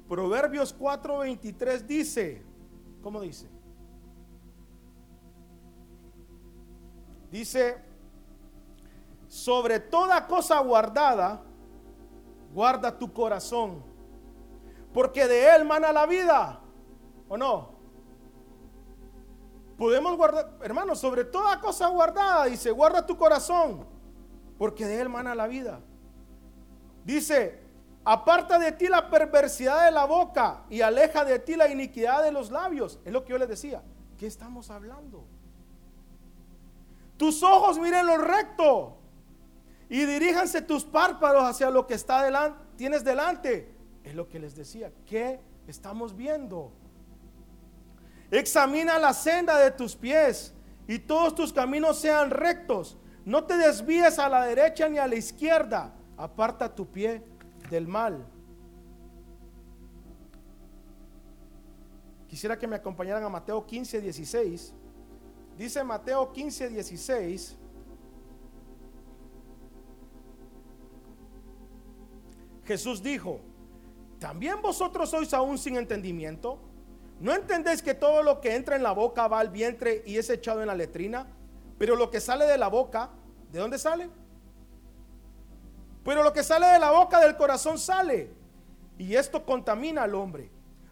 [0.07, 2.43] Proverbios 4, 23 dice,
[3.01, 3.49] ¿cómo dice?
[7.31, 7.77] Dice,
[9.27, 11.41] sobre toda cosa guardada,
[12.53, 13.83] guarda tu corazón,
[14.93, 16.61] porque de él mana la vida,
[17.27, 17.75] ¿o no?
[19.77, 23.94] Podemos guardar, hermanos, sobre toda cosa guardada, dice, guarda tu corazón,
[24.57, 25.79] porque de él mana la vida.
[27.03, 27.59] Dice,
[28.03, 32.31] aparta de ti la perversidad de la boca y aleja de ti la iniquidad de
[32.31, 32.99] los labios.
[33.05, 33.83] Es lo que yo les decía.
[34.17, 35.25] ¿Qué estamos hablando?
[37.17, 38.97] Tus ojos miren lo recto
[39.89, 43.73] y diríjanse tus párpados hacia lo que está delante, tienes delante.
[44.03, 44.91] Es lo que les decía.
[45.05, 46.71] ¿Qué estamos viendo?
[48.31, 50.53] Examina la senda de tus pies
[50.87, 52.97] y todos tus caminos sean rectos.
[53.25, 55.93] No te desvíes a la derecha ni a la izquierda.
[56.15, 57.23] Aparta tu pie
[57.69, 58.25] del mal.
[62.27, 64.73] Quisiera que me acompañaran a Mateo 15, 16.
[65.57, 67.57] Dice Mateo 15, 16.
[72.65, 73.39] Jesús dijo,
[74.19, 76.59] ¿también vosotros sois aún sin entendimiento?
[77.19, 80.29] ¿no entendéis que todo lo que entra en la boca va al vientre y es
[80.29, 81.27] echado en la letrina?
[81.77, 83.09] Pero lo que sale de la boca,
[83.51, 84.09] ¿de dónde sale?
[86.03, 88.31] Pero lo que sale de la boca del corazón sale.
[88.97, 90.51] Y esto contamina al hombre.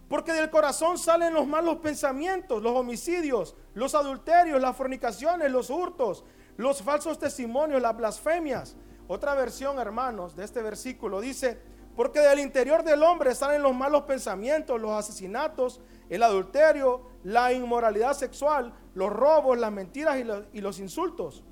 [0.09, 6.25] Porque del corazón salen los malos pensamientos, los homicidios, los adulterios, las fornicaciones, los hurtos,
[6.57, 8.75] los falsos testimonios, las blasfemias.
[9.07, 11.59] Otra versión, hermanos, de este versículo dice,
[11.95, 15.79] porque del interior del hombre salen los malos pensamientos, los asesinatos,
[16.13, 20.15] el adulterio, la inmoralidad sexual, los robos, las mentiras
[20.53, 21.43] y los, insultos.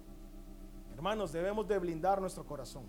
[0.93, 2.83] Hermanos, debemos de blindar nuestro corazón.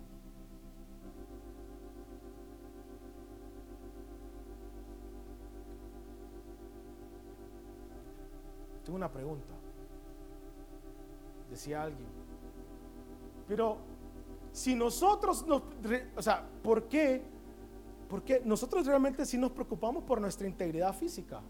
[8.85, 9.55] Tengo una pregunta.
[11.49, 12.07] Decía alguien.
[13.47, 13.77] Pero
[14.51, 15.63] si nosotros nos...
[16.15, 17.23] O sea, ¿por qué?
[18.07, 21.41] Porque nosotros realmente sí nos preocupamos por nuestra integridad física.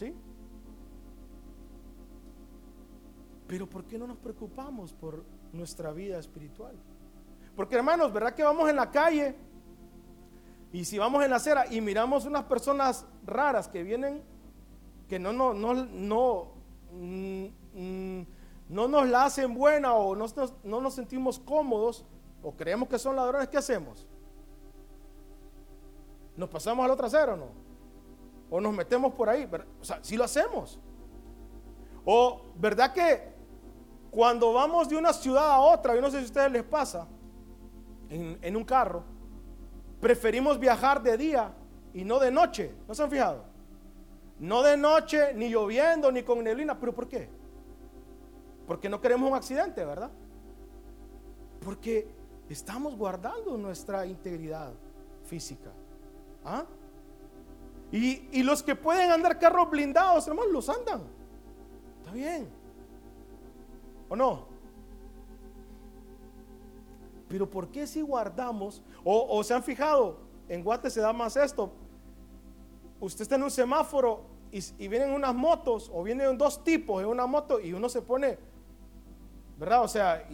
[0.00, 0.14] ¿Sí?
[3.46, 6.74] Pero ¿por qué no nos preocupamos por nuestra vida espiritual?
[7.54, 9.36] Porque hermanos, ¿verdad que vamos en la calle?
[10.72, 14.22] Y si vamos en la acera y miramos unas personas raras que vienen
[15.06, 16.52] que no, no, no, no,
[16.92, 18.26] mm, mm,
[18.70, 20.24] no nos la hacen buena o no,
[20.64, 22.06] no nos sentimos cómodos
[22.42, 24.06] o creemos que son ladrones, ¿qué hacemos?
[26.38, 27.69] ¿Nos pasamos al otro acero o no?
[28.50, 29.48] ¿O nos metemos por ahí?
[29.80, 30.78] O sea, si lo hacemos.
[32.04, 33.32] O, ¿verdad que
[34.10, 37.06] cuando vamos de una ciudad a otra, yo no sé si a ustedes les pasa,
[38.08, 39.04] en, en un carro,
[40.00, 41.52] preferimos viajar de día
[41.94, 42.74] y no de noche?
[42.88, 43.44] ¿No se han fijado?
[44.40, 46.78] No de noche, ni lloviendo, ni con neblina.
[46.78, 47.28] ¿Pero por qué?
[48.66, 50.10] Porque no queremos un accidente, ¿verdad?
[51.60, 52.08] Porque
[52.48, 54.72] estamos guardando nuestra integridad
[55.24, 55.70] física.
[56.44, 56.64] ¿Ah?
[57.92, 61.02] Y, los que pueden andar carros blindados, hermanos, los andan.
[61.98, 62.48] Está bien.
[64.08, 64.46] ¿O no?
[67.28, 68.82] Pero ¿por qué si guardamos?
[69.04, 71.72] O, se han fijado, en Guate se da más esto.
[73.00, 77.26] Usted está en un semáforo y, vienen unas motos o vienen dos tipos en una
[77.26, 78.38] moto y uno se pone,
[79.58, 79.82] ¿verdad?
[79.82, 80.28] O sea,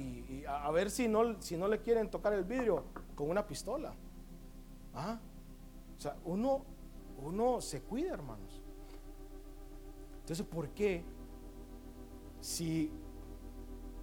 [0.48, 3.94] a, ver si no, si no le quieren tocar el vidrio con una pistola.
[4.94, 5.18] ¿Ah?
[5.96, 6.64] O sea, uno,
[7.22, 8.62] uno se cuida, hermanos.
[10.20, 11.04] Entonces, ¿por qué?
[12.40, 12.90] Si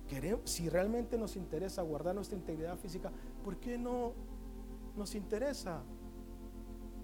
[0.08, 3.12] queremos, si realmente nos interesa guardar nuestra integridad física,
[3.44, 4.14] ¿por qué no
[4.96, 5.84] nos interesa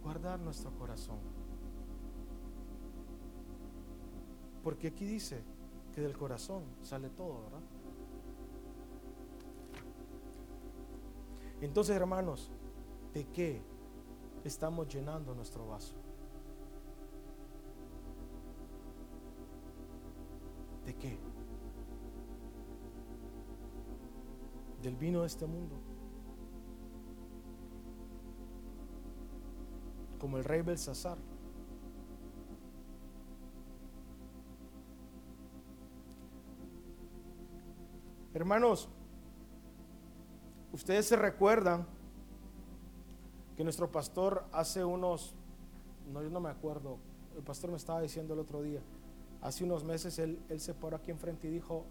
[0.02, 1.20] guardar nuestro corazón?
[4.64, 5.42] Porque aquí dice
[5.94, 7.62] que del corazón sale todo, ¿verdad?
[11.62, 12.52] Entonces, hermanos,
[13.14, 13.62] ¿de qué
[14.50, 15.94] estamos llenando nuestro vaso?
[20.86, 21.18] ¿De qué?
[24.82, 25.76] ¿Del vino de este mundo?
[30.20, 31.18] Como el rey Belsasar.
[38.34, 38.90] Hermanos,
[40.72, 41.99] ustedes se recuerdan
[43.60, 45.36] que nuestro pastor hace unos,
[46.14, 46.98] no, yo no me acuerdo,
[47.36, 48.80] el pastor me estaba diciendo el otro día,
[49.42, 51.84] hace unos meses él, se paró aquí enfrente y dijo,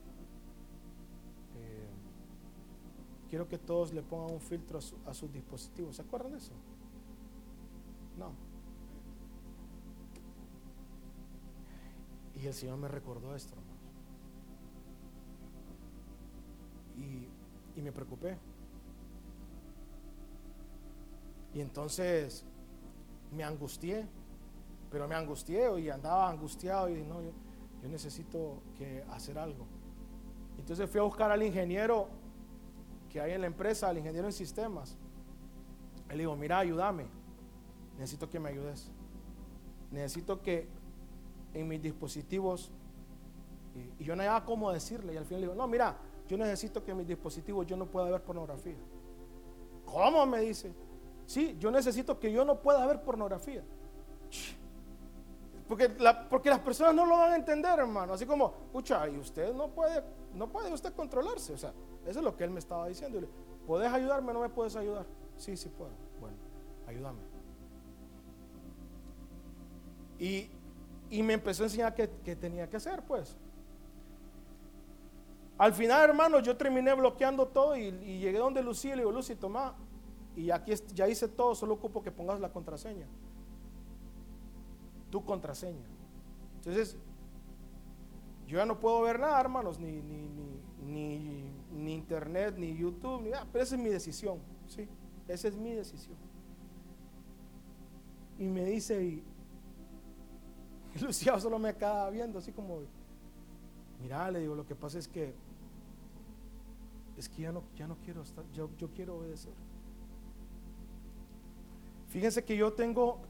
[1.59, 1.91] eh,
[3.29, 5.97] quiero que todos le pongan un filtro a, a sus dispositivos.
[5.97, 6.55] ¿Se acuerdan de eso?
[8.17, 8.33] No.
[12.35, 13.59] Y el Señor me recordó esto.
[17.77, 18.39] y, me preocupé.
[21.55, 22.45] Y entonces
[23.35, 24.07] me angustié,
[24.91, 27.33] pero me angustié y andaba angustiado y no, yo,
[27.89, 29.67] necesito que hacer algo.
[30.59, 32.09] Entonces fui a buscar al ingeniero
[33.09, 34.97] que hay en la empresa, al ingeniero en sistemas.
[36.09, 37.07] Él dijo, mira, ayúdame.
[37.97, 38.91] Necesito que me ayudes.
[39.91, 40.69] Necesito que
[41.55, 42.71] en mis dispositivos,
[43.75, 45.97] y, y yo no había cómo decirle, y al final le digo, no, mira,
[46.29, 48.77] yo necesito que en mis dispositivos yo no pueda ver pornografía.
[49.87, 50.27] ¿Cómo?
[50.27, 50.73] Me dice.
[51.29, 53.63] Sí, yo necesito que yo no pueda ver pornografía.
[55.69, 55.91] Porque,
[56.31, 58.15] porque las personas no lo van a entender, hermano.
[58.15, 60.03] Así como, escucha, y usted no puede,
[60.33, 61.53] no puede usted controlarse.
[61.53, 61.75] O sea,
[62.07, 63.21] eso es lo que él me estaba diciendo.
[63.67, 65.05] ¿Puedes ayudarme o no me puedes ayudar?
[65.37, 65.91] Sí, sí puedo.
[66.19, 66.39] Bueno,
[66.87, 67.21] ayúdame.
[70.19, 70.51] Y,
[71.11, 73.37] y me empezó a enseñar qué, qué tenía que hacer, pues.
[75.59, 79.35] Al final, hermano, yo terminé bloqueando todo y, llegué donde Lucía y le digo, Lucy,
[79.35, 79.75] toma,
[80.39, 83.09] y aquí ya hice todo, solo ocupo que pongas la contraseña.
[85.11, 85.87] tu contraseña.
[86.57, 86.97] Entonces,
[88.47, 90.29] yo ya no puedo ver nada, hermanos, ni, ni,
[90.87, 94.87] ni, ni, internet, ni YouTube, ni nada, pero esa es mi decisión, ¿sí?
[95.27, 96.17] Esa es mi decisión.
[98.39, 99.25] Y me dice, y,
[101.03, 102.83] Luciano solo me acaba viendo así como,
[104.01, 105.35] mira, le digo, lo que pasa es que,
[107.17, 109.53] es que ya no, ya no quiero estar, yo, yo quiero obedecer.
[112.09, 113.21] Fíjense que yo tengo,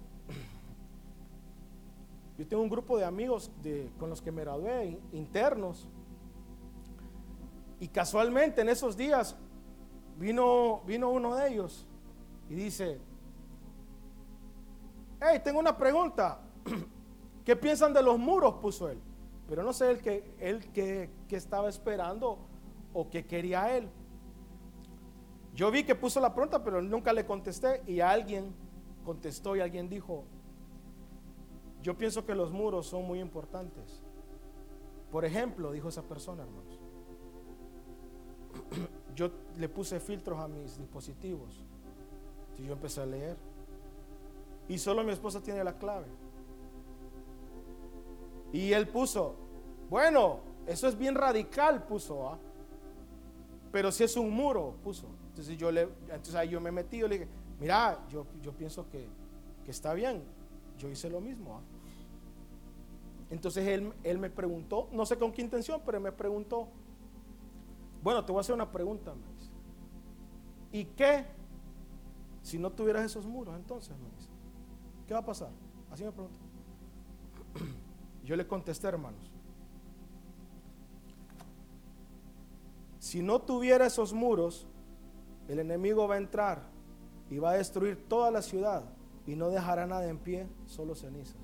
[2.39, 5.89] yo tengo un grupo de amigos de, con los que me gradué, internos,
[7.81, 9.37] y casualmente en esos días
[10.19, 11.87] vino, vino uno de ellos
[12.49, 13.01] y dice,
[15.21, 16.41] hey, tengo una pregunta,
[17.45, 18.55] ¿qué piensan de los muros?
[18.55, 19.01] puso él,
[19.49, 22.39] pero no sé el que, el que, que estaba esperando
[22.93, 23.89] o que quería él.
[25.55, 28.55] Yo vi que puso la pregunta, pero nunca le contesté y alguien
[29.09, 30.25] contestó y alguien dijo,
[31.83, 34.03] yo pienso que los muros son muy importantes.
[35.11, 36.79] Por ejemplo, dijo esa persona, hermanos,
[39.17, 41.65] yo le puse filtros a mis dispositivos.
[42.59, 43.39] Y yo empecé a leer.
[44.69, 46.09] Y solo mi esposa tiene la clave.
[48.53, 49.37] Y él puso,
[49.89, 52.39] bueno, eso es bien radical, puso, ¿ah?
[53.73, 55.07] pero si es un muro, puso.
[55.29, 57.31] Entonces yo le, entonces ahí yo me metí, yo le dije,
[57.61, 59.09] mira, yo, yo pienso que,
[59.67, 60.23] está bien,
[60.79, 61.59] yo hice lo mismo.
[61.59, 61.61] ¿ah?
[63.31, 66.69] Entonces él, él, me preguntó, no sé con qué intención, pero me preguntó,
[68.03, 69.51] bueno, te voy a hacer una pregunta, me dice.
[70.73, 71.27] ¿Y qué
[72.43, 73.97] si no tuvieras esos muros entonces?
[73.99, 74.09] Me.
[75.07, 75.51] ¿Qué va a pasar?
[75.91, 76.39] Así me preguntó.
[78.25, 79.33] Yo le contesté, hermanos.
[82.99, 84.67] Si no tuviera esos muros,
[85.49, 86.78] el enemigo va a entrar
[87.31, 88.85] y va a destruir toda la ciudad
[89.27, 91.37] y no dejará nada en pie, solo cenizas.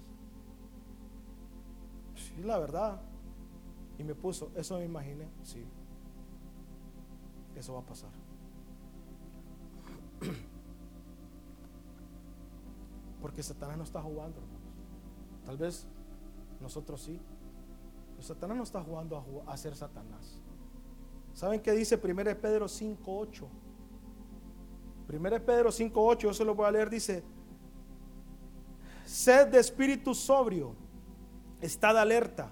[2.14, 3.00] Sí, la verdad.
[3.98, 5.64] Y me puso, eso me imaginé, sí.
[7.54, 8.10] Eso va a pasar.
[13.20, 14.62] Porque Satanás no está jugando, hermanos.
[15.44, 15.86] Tal vez
[16.60, 17.20] nosotros sí.
[18.12, 20.40] Pero Satanás no está jugando a, a ser Satanás.
[21.34, 23.46] ¿Saben qué dice 1 Pedro 5.8?
[25.08, 27.22] 1 Pedro 5.8, yo se lo voy a leer, dice,
[29.04, 30.74] sed de espíritu sobrio,
[31.60, 32.50] estad alerta.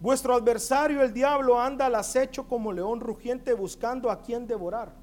[0.00, 4.94] Vuestro adversario, el diablo, anda al acecho como león rugiente buscando a quien devorar.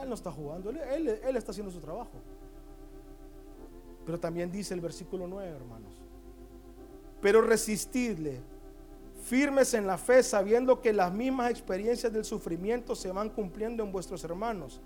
[0.00, 2.12] Él no está jugando, él, él está haciendo su trabajo.
[4.06, 5.92] Pero también dice el versículo 9, hermanos.
[7.20, 8.40] Pero resistidle,
[9.22, 13.92] firmes en la fe, sabiendo que las mismas experiencias del sufrimiento se van cumpliendo en
[13.92, 14.80] vuestros hermanos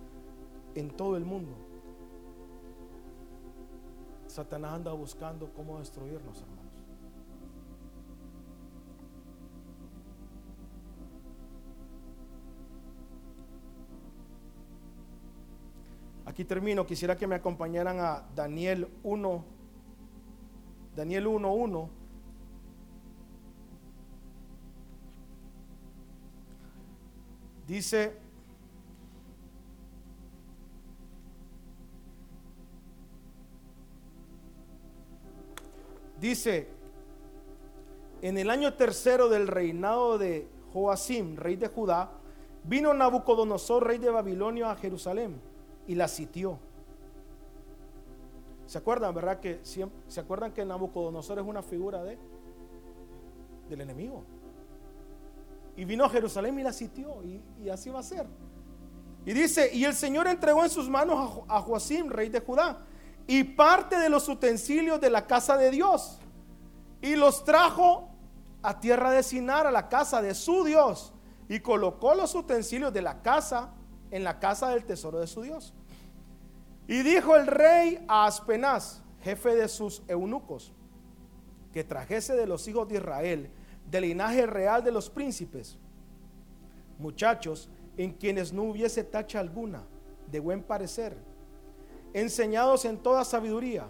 [0.76, 1.56] en todo el mundo.
[4.26, 6.66] Satanás anda buscando cómo destruirnos, hermanos.
[16.26, 19.44] Aquí termino, quisiera que me acompañaran a Daniel 1,
[20.94, 21.88] Daniel 1.1.
[27.66, 28.25] Dice,
[36.20, 36.68] Dice,
[38.22, 42.10] en el año tercero del reinado de Joacim, rey de Judá,
[42.64, 45.40] vino Nabucodonosor, rey de Babilonia, a Jerusalén
[45.86, 46.58] y la sitió.
[48.66, 49.38] ¿Se acuerdan, verdad?
[49.38, 52.18] Que ¿Se acuerdan que Nabucodonosor es una figura de,
[53.68, 54.24] del enemigo?
[55.76, 58.26] Y vino a Jerusalén y la sitió, y, así va a ser.
[59.24, 62.78] Y dice, y el Señor entregó en sus manos a, a Joacim, rey de Judá,
[63.26, 66.18] y parte de los utensilios de la casa de Dios
[67.00, 68.10] y los trajo
[68.62, 71.12] a tierra de Sinar, a la casa de su Dios,
[71.48, 73.72] y colocó los utensilios de la casa
[74.10, 75.74] en la casa del tesoro de su Dios.
[76.88, 80.72] Y dijo el rey a Aspenaz, jefe de sus eunucos,
[81.72, 83.50] que trajese de los hijos de Israel,
[83.90, 85.78] del linaje real de los príncipes,
[86.98, 89.84] muchachos en quienes no hubiese tacha alguna,
[90.30, 91.16] de buen parecer,
[92.16, 93.86] enseñados en toda sabiduría,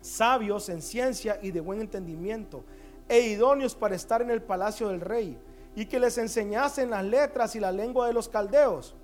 [0.00, 2.64] sabios en ciencia y de buen entendimiento,
[3.10, 5.38] e idóneos para estar en el palacio del rey,
[5.74, 8.96] y que les enseñasen las letras y la lengua de los caldeos.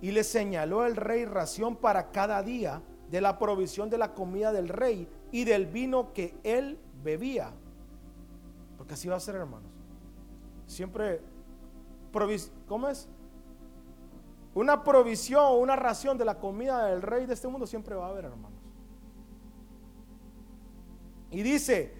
[0.00, 4.50] Y les señaló el rey ración para cada día de la provisión de la comida
[4.50, 7.52] del rey y del vino que él bebía.
[8.76, 9.70] Porque así va a ser, hermanos.
[10.66, 11.20] Siempre,
[12.66, 13.08] ¿cómo es?
[14.54, 18.10] Una provisión, una ración de la comida del rey de este mundo siempre va a
[18.10, 18.60] haber, hermanos.
[21.30, 21.94] Y dice,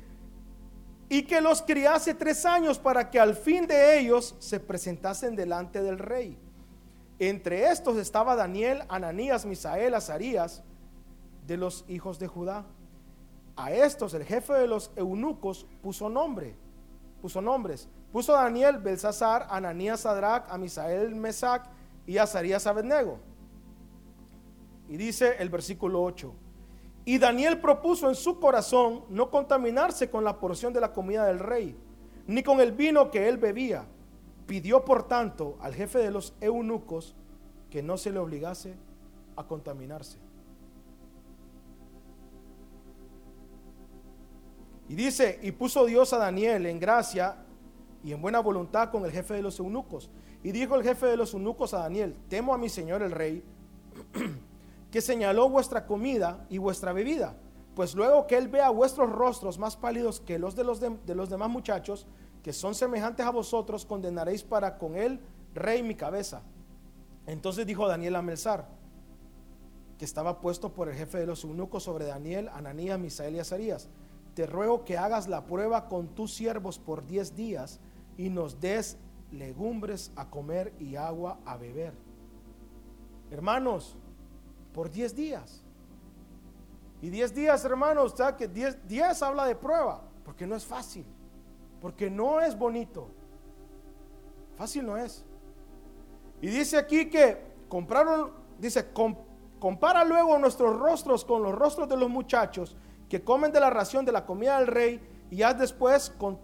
[1.08, 5.82] y que los criase tres años para que al fin de ellos se presentasen delante
[5.82, 6.38] del rey.
[7.18, 10.62] Entre estos estaba Daniel, Ananías, Misael, Azarías,
[11.46, 12.66] de los hijos de Judá.
[13.56, 16.54] A estos el jefe de los eunucos puso nombre,
[17.20, 17.88] puso nombres.
[18.12, 21.66] Puso Daniel, Belsasar, Ananías, Sadrach, a Misael, Mesac
[22.06, 23.18] y Azarías, Abednego.
[24.88, 26.34] Y dice el versículo 8.
[27.04, 31.38] Y Daniel propuso en su corazón no contaminarse con la porción de la comida del
[31.38, 31.76] rey,
[32.26, 33.86] ni con el vino que él bebía.
[34.46, 37.16] Pidió por tanto al jefe de los eunucos
[37.70, 38.74] que no se le obligase
[39.36, 40.18] a contaminarse.
[44.88, 47.36] Y dice, y puso Dios a Daniel en gracia
[48.04, 50.10] y en buena voluntad con el jefe de los eunucos.
[50.42, 53.44] Y dijo el jefe de los eunucos a Daniel, temo a mi señor el rey
[54.90, 57.36] que señaló vuestra comida y vuestra bebida.
[57.74, 61.30] Pues luego que él vea vuestros rostros más pálidos que los de los, de, los
[61.30, 62.06] demás muchachos,
[62.42, 65.20] que son semejantes a vosotros, condenaréis para con él,
[65.54, 66.42] rey, mi cabeza.
[67.26, 68.68] Entonces dijo Daniel a Melzar,
[69.96, 73.88] que estaba puesto por el jefe de los eunucos sobre Daniel, Ananías, Misael y Azarías,
[74.34, 77.80] te ruego que hagas la prueba con tus siervos por diez días
[78.18, 78.98] y nos des
[79.32, 81.94] legumbres a comer y agua a beber.
[83.30, 83.96] Hermanos,
[84.72, 85.62] por 10 días.
[87.00, 90.02] Y 10 días, hermanos, ¿sabes que 10 días habla de prueba?
[90.24, 91.04] Porque no es fácil,
[91.80, 93.08] porque no es bonito.
[94.56, 95.24] Fácil no es.
[96.40, 98.92] Y dice aquí que compraron, dice,
[99.58, 102.76] compara luego nuestros rostros con los rostros de los muchachos
[103.08, 106.38] que comen de la ración de la comida del rey y haz después con,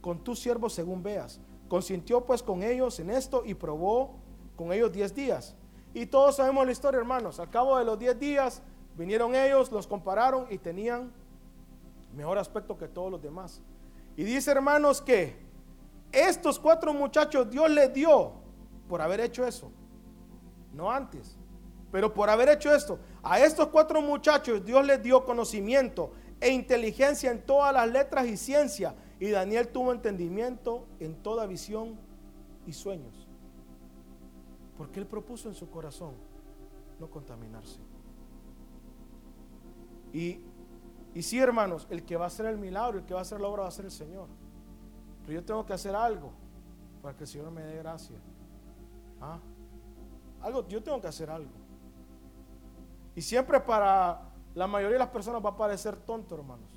[0.00, 1.40] con tus siervos según veas.
[1.70, 4.16] Consintió pues con ellos en esto y probó
[4.56, 5.54] con ellos 10 días.
[5.94, 7.38] Y todos sabemos la historia, hermanos.
[7.38, 8.60] Al cabo de los 10 días
[8.98, 11.12] vinieron ellos, los compararon y tenían
[12.12, 13.62] mejor aspecto que todos los demás.
[14.16, 15.36] Y dice, hermanos, que
[16.10, 18.32] estos cuatro muchachos Dios les dio
[18.88, 19.70] por haber hecho eso.
[20.72, 21.36] No antes,
[21.92, 22.98] pero por haber hecho esto.
[23.22, 26.10] A estos cuatro muchachos Dios les dio conocimiento
[26.40, 28.92] e inteligencia en todas las letras y ciencia.
[29.20, 31.98] Y Daniel tuvo entendimiento en toda visión
[32.66, 33.28] y sueños.
[34.78, 36.14] Porque él propuso en su corazón
[36.98, 37.78] no contaminarse.
[40.14, 40.40] Y,
[41.14, 43.42] y sí, hermanos, el que va a hacer el milagro, el que va a hacer
[43.42, 44.26] la obra va a ser el Señor.
[45.26, 46.32] Pero yo tengo que hacer algo
[47.02, 48.16] para que el Señor me dé gracia.
[49.20, 49.38] ¿Ah?
[50.40, 51.52] Algo, yo tengo que hacer algo.
[53.14, 56.70] Y siempre para la mayoría de las personas va a parecer tonto, hermanos.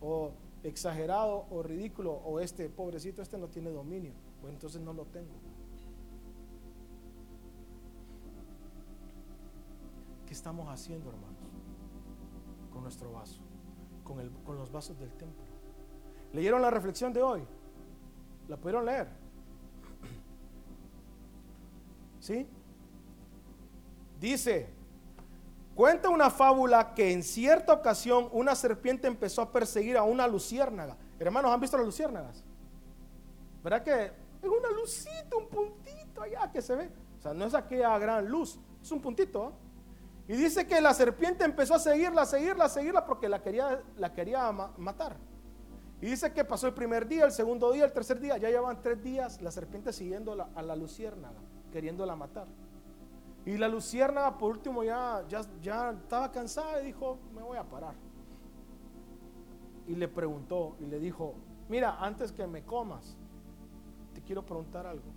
[0.00, 0.30] O
[0.62, 2.12] exagerado o ridículo.
[2.12, 4.12] O este pobrecito, este no tiene dominio.
[4.40, 5.34] Pues entonces no lo tengo.
[10.32, 11.36] estamos haciendo, hermanos?
[12.72, 13.40] Con nuestro vaso,
[14.02, 15.44] con, el, con los vasos del templo.
[16.32, 17.42] ¿Leyeron la reflexión de hoy?
[18.48, 19.08] ¿La pudieron leer?
[22.20, 22.48] ¿Sí?
[24.18, 24.68] Dice,
[25.74, 30.96] cuenta una fábula que en cierta ocasión una serpiente empezó a perseguir a una luciérnaga.
[31.18, 32.44] Hermanos, ¿han visto las luciérnagas?
[33.62, 34.04] ¿Verdad que
[34.42, 36.90] es una lucita, un puntito allá que se ve?
[37.18, 39.48] O sea, no es aquella gran luz, es un puntito.
[39.48, 40.32] ¿eh?
[40.32, 43.80] Y dice que la serpiente empezó a seguirla, a seguirla, a seguirla porque la quería,
[43.96, 45.16] la quería matar.
[46.00, 48.82] Y dice que pasó el primer día, el segundo día, el tercer día, ya llevan
[48.82, 51.38] tres días la serpiente siguiendo a la luciérnaga,
[51.72, 52.48] queriéndola matar.
[53.44, 57.64] Y la luciérnaga por último ya, ya, ya estaba cansada y dijo, me voy a
[57.64, 57.94] parar.
[59.86, 61.34] Y le preguntó y le dijo,
[61.68, 63.16] mira, antes que me comas,
[64.14, 65.10] te quiero preguntar algo.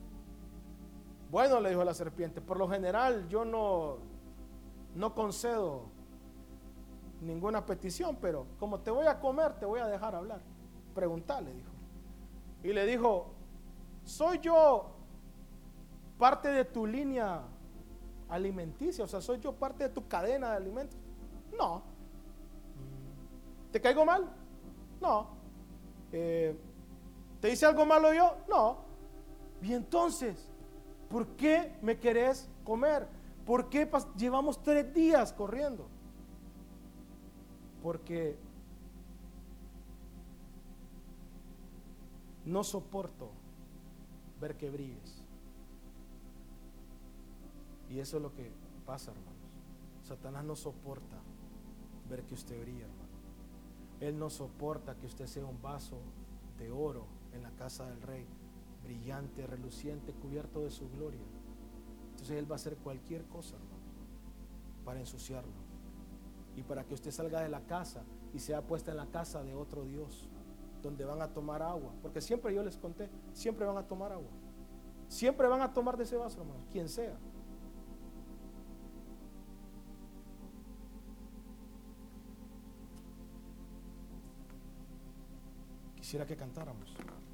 [1.29, 3.97] Bueno, le dijo la serpiente, por lo general yo no
[4.95, 5.83] no concedo
[7.21, 10.41] ninguna petición, pero como te voy a comer, te voy a dejar hablar.
[10.93, 11.71] Preguntarle, dijo.
[12.63, 13.33] Y le dijo,
[14.03, 14.91] ¿soy yo
[16.17, 17.41] parte de tu línea
[18.29, 19.03] alimenticia?
[19.03, 20.97] O sea, ¿soy yo parte de tu cadena de alimentos?
[21.57, 21.83] No.
[23.71, 24.29] ¿Te caigo mal?
[25.01, 25.27] No.
[26.11, 26.57] Eh,
[27.41, 28.37] ¿Te hice algo malo yo?
[28.49, 28.77] No.
[29.61, 30.49] Y entonces,
[31.09, 33.07] ¿por qué me querés comer?
[33.45, 35.87] ¿Por qué llevamos tres días corriendo?
[37.83, 38.37] Porque
[42.45, 43.31] no soporto
[44.39, 45.14] ver que brilles.
[47.89, 48.51] Y eso es lo que
[48.85, 49.33] pasa, hermanos.
[50.03, 51.17] Satanás no soporta
[52.09, 53.05] ver que usted brilla, hermano.
[53.99, 55.97] Él no soporta que usted sea un vaso
[56.57, 58.25] de oro en la casa del rey,
[58.83, 61.21] brillante, reluciente, cubierto de su gloria.
[62.11, 63.83] Entonces Él va a hacer cualquier cosa, hermano,
[64.83, 65.51] para ensuciarlo.
[66.55, 69.53] y para que usted salga de la casa y sea puesta en la casa de
[69.53, 70.29] otro Dios,
[70.81, 71.91] donde van a tomar agua.
[72.01, 74.29] Porque siempre yo les conté, siempre van a tomar agua.
[75.09, 77.17] Siempre van a tomar de ese vaso, hermano, quien sea.
[86.15, 87.24] Quisiera que cantáramos.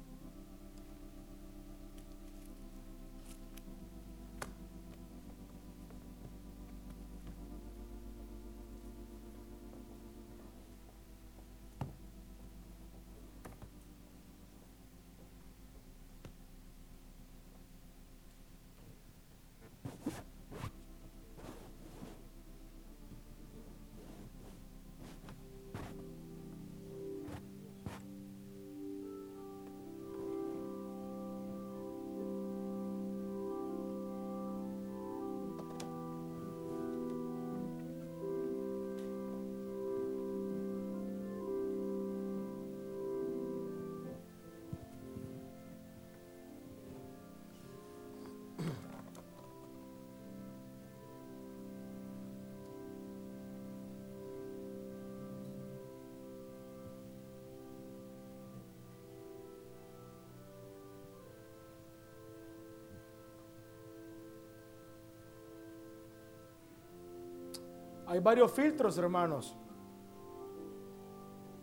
[68.12, 69.56] Hay varios filtros, hermanos.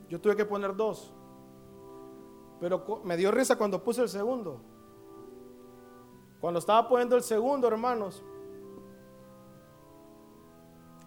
[0.09, 1.13] Yo tuve que poner dos.
[2.59, 4.59] Pero me dio risa cuando puse el segundo.
[6.41, 8.23] Cuando estaba poniendo el segundo, hermanos.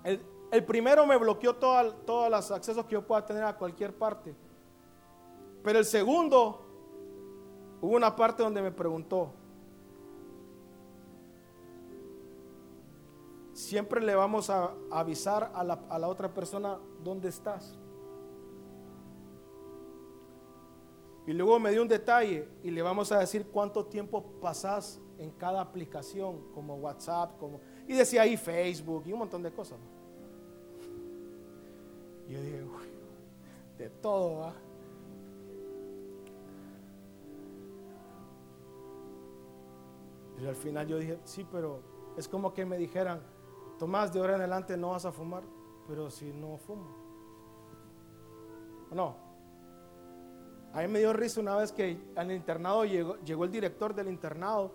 [0.05, 4.37] El, primero me bloqueó todos los accesos que yo pueda tener a cualquier parte.
[5.65, 6.61] Pero el segundo,
[7.81, 9.33] hubo una parte donde me preguntó,
[13.73, 17.79] siempre le vamos a avisar a la, otra persona dónde estás.
[21.27, 25.31] Y luego me dio un detalle y le vamos a decir cuánto tiempo pasas en
[25.31, 29.79] cada aplicación, como WhatsApp, como y decía ahí Facebook y un montón de cosas.
[32.29, 32.63] Yo dije,
[33.79, 34.55] de todo va.
[40.39, 41.81] Y al final yo dije, sí, pero
[42.19, 43.32] es como que me dijeran,
[43.83, 45.43] Tomás, de ahora en adelante no vas a fumar,
[45.89, 46.87] pero si no fumo.
[48.93, 49.17] No.
[50.73, 54.71] A mí me dio risa una vez que al internado llegó, el director del internado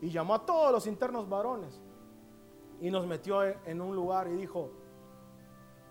[0.00, 1.82] y llamó a todos los internos varones
[2.80, 4.70] y nos metió en un lugar y dijo,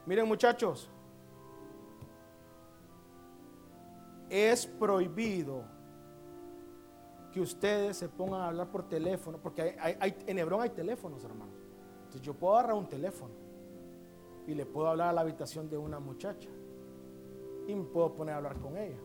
[0.08, 0.89] miren muchachos,
[4.28, 5.66] es prohibido
[7.32, 9.78] que ustedes se pongan a hablar por teléfono, porque
[10.26, 11.68] en Hebrón hay teléfonos, hermanos.
[12.10, 13.32] Entonces yo puedo agarrar un teléfono
[14.47, 16.49] y le puedo hablar a la habitación de una muchacha
[17.68, 18.97] y me puedo poner a hablar con ella.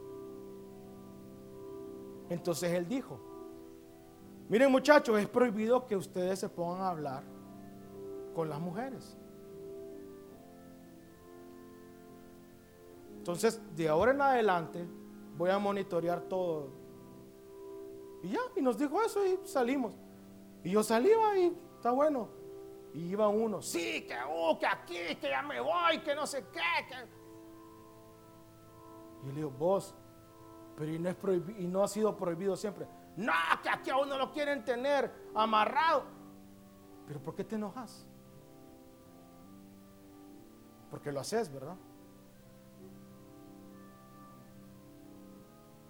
[2.30, 3.20] Entonces él dijo,
[4.48, 7.24] miren muchachos, es prohibido que ustedes se pongan a hablar
[8.34, 9.18] con las mujeres.
[13.18, 14.88] Entonces, de ahora en adelante,
[15.36, 16.68] voy a monitorear todo.
[18.22, 19.92] Y ya, y nos dijo eso y salimos.
[20.62, 22.43] Y yo salí y está bueno.
[22.94, 26.46] Y iba uno, sí, que, uh, que aquí, que ya me voy, que no sé
[26.52, 26.60] qué.
[29.24, 29.94] Y le digo, vos,
[30.76, 31.16] pero y no, es
[31.58, 32.86] y no ha sido prohibido siempre.
[33.16, 33.32] No,
[33.62, 36.04] que aquí a uno lo quieren tener amarrado.
[37.06, 38.06] Pero ¿por qué te enojas?
[40.88, 41.76] Porque lo haces, ¿verdad?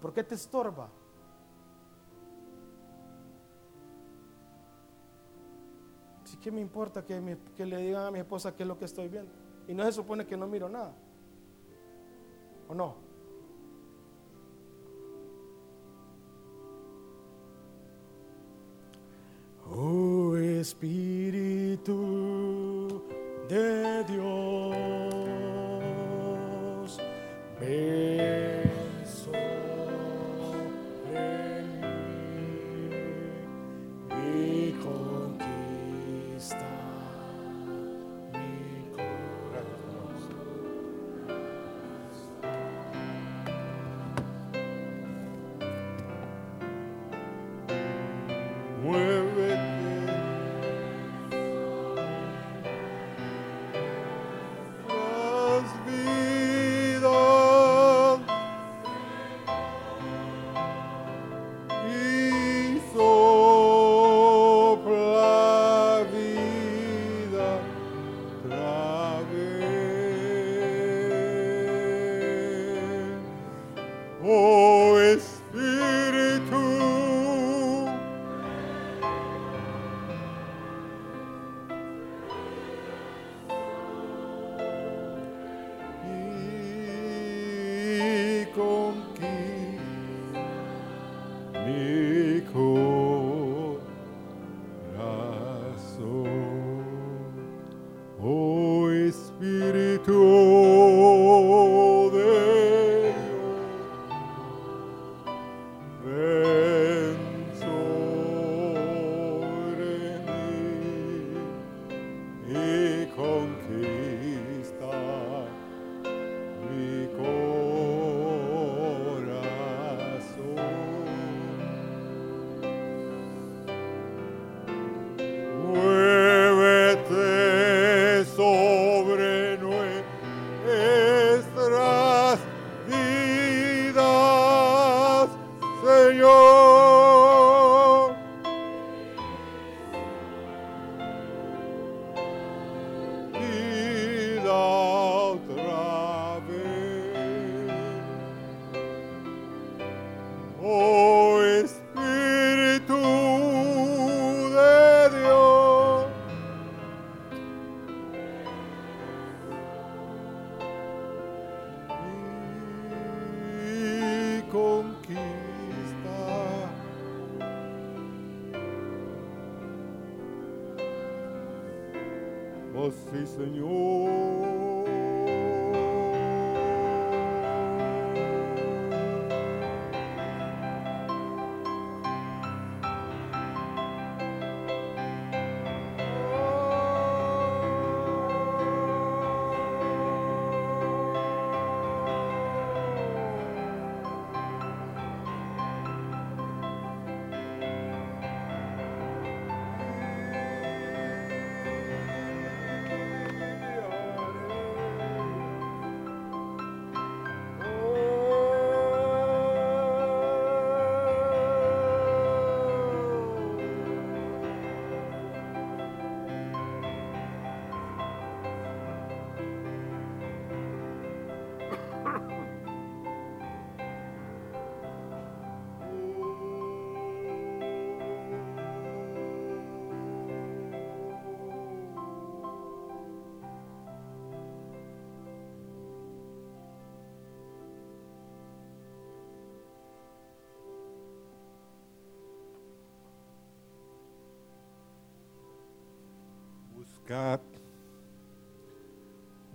[0.01, 0.89] ¿Por qué te estorba?
[6.45, 9.07] ¿Qué me importa que, que le digan a mi esposa qué es lo que estoy
[9.07, 9.31] viendo?
[9.67, 10.93] Y no se supone que no miro nada.
[12.69, 12.97] ¿O no?
[19.71, 21.91] Oh Espíritu
[23.49, 24.94] de Dios,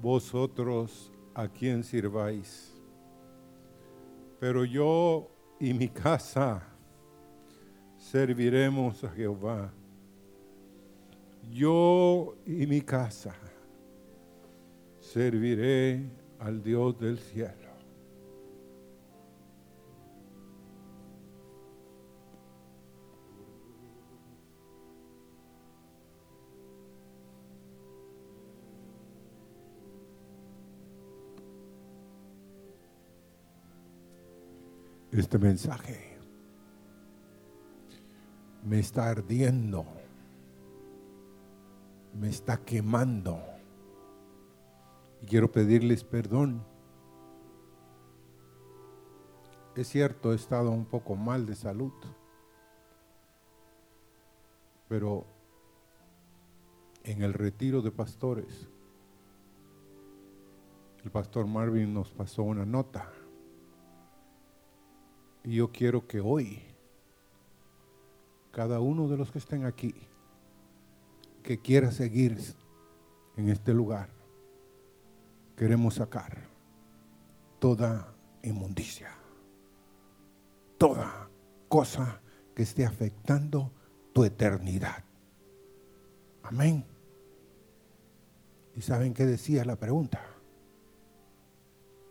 [0.00, 2.74] vosotros a quien sirváis.
[4.38, 6.62] Pero yo y mi casa
[7.98, 9.72] serviremos a Jehová.
[11.50, 13.34] Yo y mi casa
[15.00, 17.59] serviré al Dios del cielo.
[35.20, 36.18] Este mensaje
[38.64, 39.84] me está ardiendo,
[42.18, 43.38] me está quemando.
[45.22, 46.64] Y quiero pedirles perdón.
[49.76, 51.92] Es cierto, he estado un poco mal de salud,
[54.88, 55.26] pero
[57.04, 58.68] en el retiro de pastores,
[61.04, 63.10] el pastor Marvin nos pasó una nota
[65.44, 66.62] y yo quiero que hoy,
[68.50, 69.94] cada uno de los que estén aquí,
[71.42, 72.36] que quiera seguir
[73.36, 74.10] en este lugar,
[75.56, 76.38] queremos sacar
[77.58, 79.10] toda inmundicia,
[80.76, 81.28] toda
[81.68, 82.20] cosa
[82.54, 83.72] que esté afectando
[84.12, 85.04] tu eternidad.
[86.42, 86.84] Amén.
[88.74, 90.20] ¿Y saben qué decía la pregunta?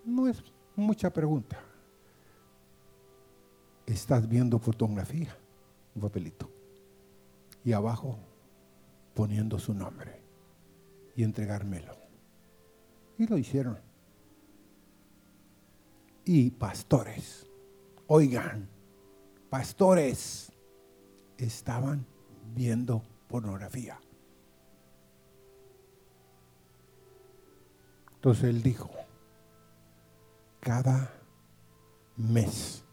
[0.06, 0.44] No es
[0.76, 1.68] mucha pregunta
[3.94, 5.36] estás viendo fotografía,
[5.96, 6.50] un papelito,
[7.64, 8.20] y abajo
[9.14, 10.22] poniendo su nombre
[11.16, 11.94] y entregármelo.
[13.18, 13.80] Y lo hicieron.
[16.24, 17.48] Y pastores,
[18.08, 18.70] oigan,
[19.50, 20.52] pastores
[21.38, 22.06] estaban
[22.56, 24.00] viendo pornografía.
[28.14, 28.90] Entonces él dijo,
[30.60, 31.12] cada
[32.18, 32.84] mes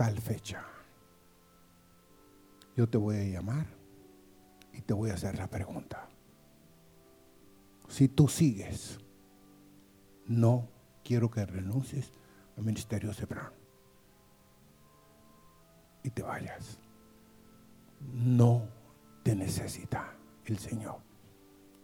[0.00, 0.64] tal fecha.
[2.74, 3.66] Yo te voy a llamar
[4.72, 6.08] y te voy a hacer la pregunta.
[7.86, 8.98] Si tú sigues,
[10.24, 10.70] no
[11.04, 12.12] quiero que renuncies
[12.56, 13.52] al ministerio Sebrán
[16.02, 16.78] y te vayas.
[18.00, 18.66] No
[19.22, 20.14] te necesita
[20.46, 20.96] el Señor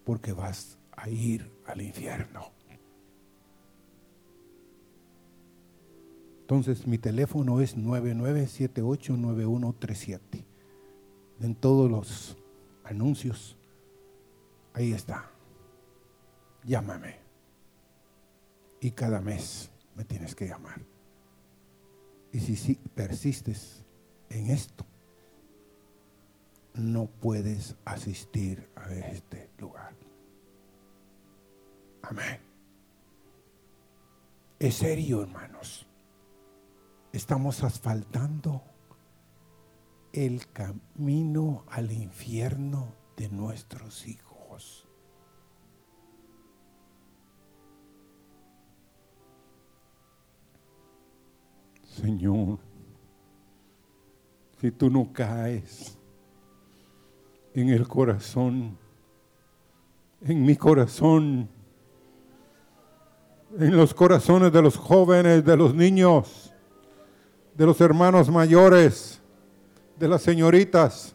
[0.07, 2.56] porque vas a ir al infierno.
[6.47, 10.45] Entonces mi teléfono es 99789137.
[11.41, 12.37] En todos los
[12.85, 13.57] anuncios,
[14.73, 15.29] ahí está.
[16.63, 17.17] Llámame.
[18.81, 20.81] Y cada mes me tienes que llamar.
[22.31, 23.85] Y si, si persistes
[24.31, 24.87] en esto,
[26.75, 29.97] no puedes asistir a este lugar.
[32.03, 32.39] Amén.
[34.61, 35.89] Es serio, hermanos.
[37.17, 38.62] Estamos asfaltando
[40.12, 44.87] el camino al infierno de nuestros hijos.
[51.83, 52.59] Señor,
[54.61, 55.99] si tú no caes
[57.55, 58.77] en el corazón,
[60.21, 61.49] en mi corazón,
[63.59, 66.46] en los corazones de los jóvenes, de los niños,
[67.57, 69.19] de los hermanos mayores,
[69.99, 71.15] de las señoritas.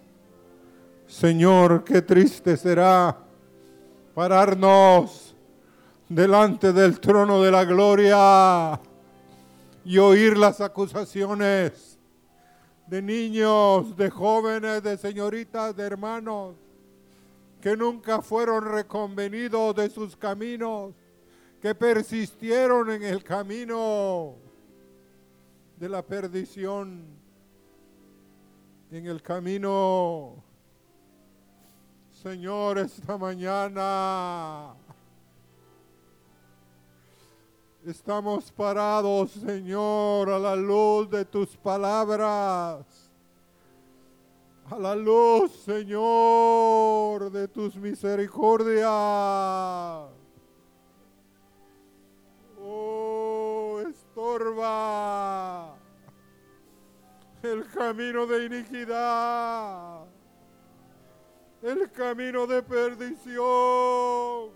[1.06, 3.16] Señor, qué triste será
[4.16, 5.36] pararnos
[6.10, 8.82] delante del trono de la gloria
[9.86, 12.00] y oír las acusaciones
[12.88, 16.56] de niños, de jóvenes, de señoritas, de hermanos
[17.62, 20.96] que nunca fueron reconvenidos de sus caminos,
[21.62, 24.38] que persistieron en el camino
[25.82, 27.04] de la perdición,
[28.92, 30.36] en el camino,
[32.22, 34.76] Señor, esta mañana.
[37.84, 42.86] Estamos parados, Señor, a la luz de tus palabras.
[44.70, 50.21] A la luz, Señor, de tus misericordias.
[54.22, 55.76] Estorba.
[57.42, 60.06] El camino de iniquidad,
[61.64, 64.52] el camino de perdición.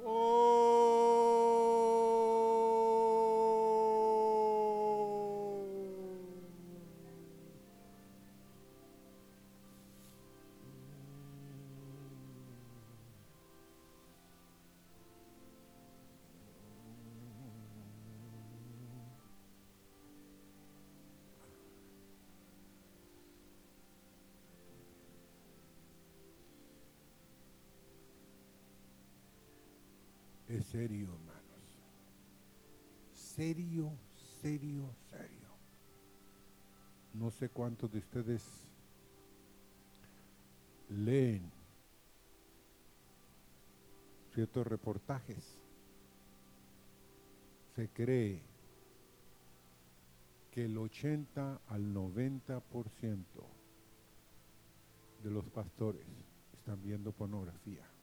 [0.00, 0.73] Es
[30.74, 31.78] serio, hermanos.
[33.12, 33.92] Serio,
[34.42, 35.48] serio, serio.
[37.12, 38.42] No sé cuántos de ustedes
[40.88, 41.48] leen
[44.32, 45.60] ciertos reportajes.
[47.76, 48.42] Se cree
[50.50, 53.24] que el 80 al 90%
[55.22, 56.04] de los pastores
[56.52, 57.93] están viendo pornografía.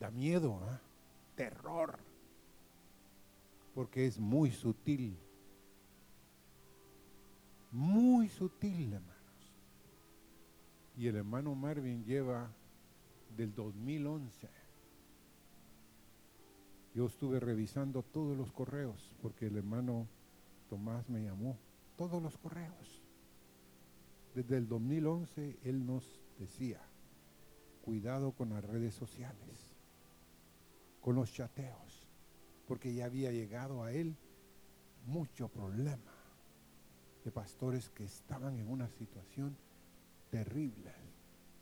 [0.00, 0.80] Da miedo, ¿ah?
[1.34, 1.98] terror,
[3.74, 5.18] porque es muy sutil,
[7.70, 9.52] muy sutil, hermanos.
[10.96, 12.50] Y el hermano Marvin lleva
[13.36, 14.48] del 2011.
[16.94, 20.08] Yo estuve revisando todos los correos, porque el hermano
[20.70, 21.58] Tomás me llamó,
[21.96, 23.02] todos los correos.
[24.34, 26.80] Desde el 2011 él nos decía,
[27.82, 29.69] cuidado con las redes sociales
[31.00, 32.06] con los chateos,
[32.66, 34.16] porque ya había llegado a él
[35.06, 36.12] mucho problema
[37.24, 39.56] de pastores que estaban en una situación
[40.30, 40.92] terrible.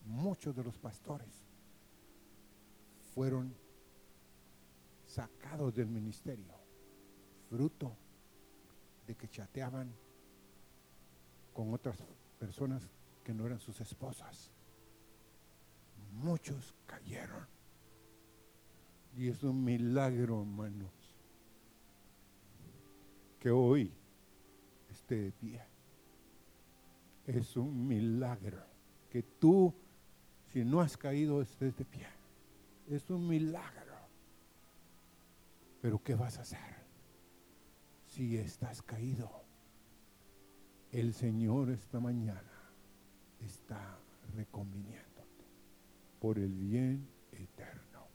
[0.04, 1.46] Muchos de los pastores
[3.14, 3.54] fueron
[5.06, 6.54] sacados del ministerio,
[7.48, 7.96] fruto
[9.06, 9.92] de que chateaban
[11.52, 11.98] con otras
[12.38, 12.82] personas
[13.24, 14.50] que no eran sus esposas.
[16.12, 17.57] Muchos cayeron
[19.16, 20.92] y es un milagro, hermanos,
[23.40, 23.92] que hoy
[24.90, 25.62] esté de pie.
[27.26, 28.62] Es un milagro
[29.10, 29.74] que tú,
[30.52, 32.06] si no has caído, estés de pie.
[32.88, 33.96] Es un milagro.
[35.80, 36.86] Pero ¿qué vas a hacer
[38.06, 39.30] si estás caído?
[40.90, 42.72] El Señor esta mañana
[43.40, 43.98] está
[44.34, 45.44] reconviniéndote
[46.18, 48.06] por el bien eterno.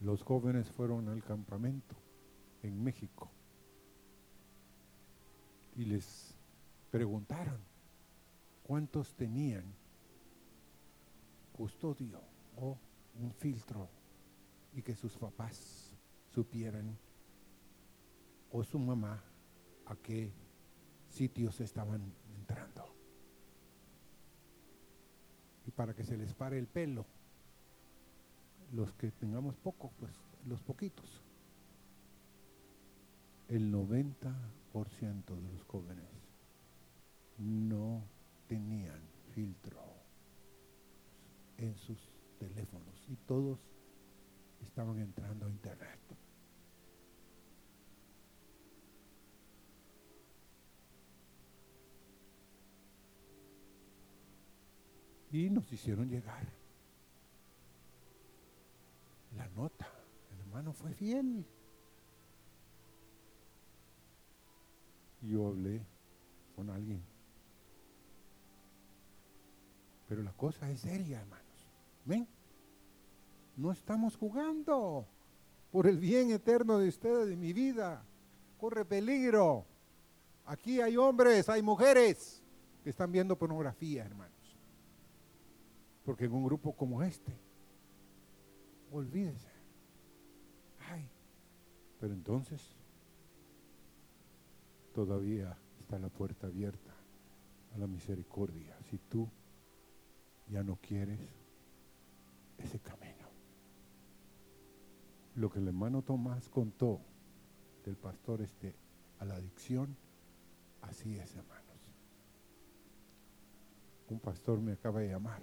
[0.00, 1.96] Los jóvenes fueron al campamento
[2.62, 3.30] en México
[5.76, 6.34] y les
[6.90, 7.60] preguntaron
[8.62, 9.64] cuántos tenían
[11.52, 12.20] custodio
[12.56, 12.78] o
[13.20, 13.88] un filtro
[14.72, 15.92] y que sus papás
[16.32, 16.96] supieran
[18.50, 19.22] o su mamá
[19.86, 20.32] a qué
[21.08, 22.94] sitios estaban entrando.
[25.66, 27.06] Y para que se les pare el pelo,
[28.72, 30.12] los que tengamos poco, pues
[30.46, 31.22] los poquitos.
[33.48, 36.08] El 90% de los jóvenes
[37.38, 38.04] no
[38.46, 39.00] tenían
[39.34, 39.80] filtro
[41.56, 41.98] en sus
[42.38, 43.58] teléfonos y todos
[44.60, 45.98] estaban entrando a internet.
[55.30, 56.57] Y nos hicieron llegar
[59.36, 59.88] la nota.
[60.32, 61.44] El hermano fue fiel.
[65.22, 65.84] Yo hablé
[66.54, 67.02] con alguien.
[70.08, 71.68] Pero la cosa es seria, hermanos.
[72.04, 72.26] ¿Ven?
[73.56, 75.06] No estamos jugando
[75.70, 78.04] por el bien eterno de ustedes, de mi vida.
[78.58, 79.66] Corre peligro.
[80.46, 82.42] Aquí hay hombres, hay mujeres
[82.82, 84.56] que están viendo pornografía, hermanos.
[86.04, 87.38] Porque en un grupo como este,
[88.90, 89.50] olvídese.
[90.90, 91.08] Ay,
[92.00, 92.76] pero entonces
[94.94, 96.94] todavía está la puerta abierta
[97.74, 98.76] a la misericordia.
[98.82, 99.28] Si tú
[100.48, 101.20] ya no quieres
[102.58, 103.28] ese camino.
[105.34, 107.00] Lo que el hermano Tomás contó
[107.84, 108.74] del pastor este
[109.18, 109.96] a la adicción,
[110.82, 111.64] así es, hermanos.
[114.08, 115.42] Un pastor me acaba de llamar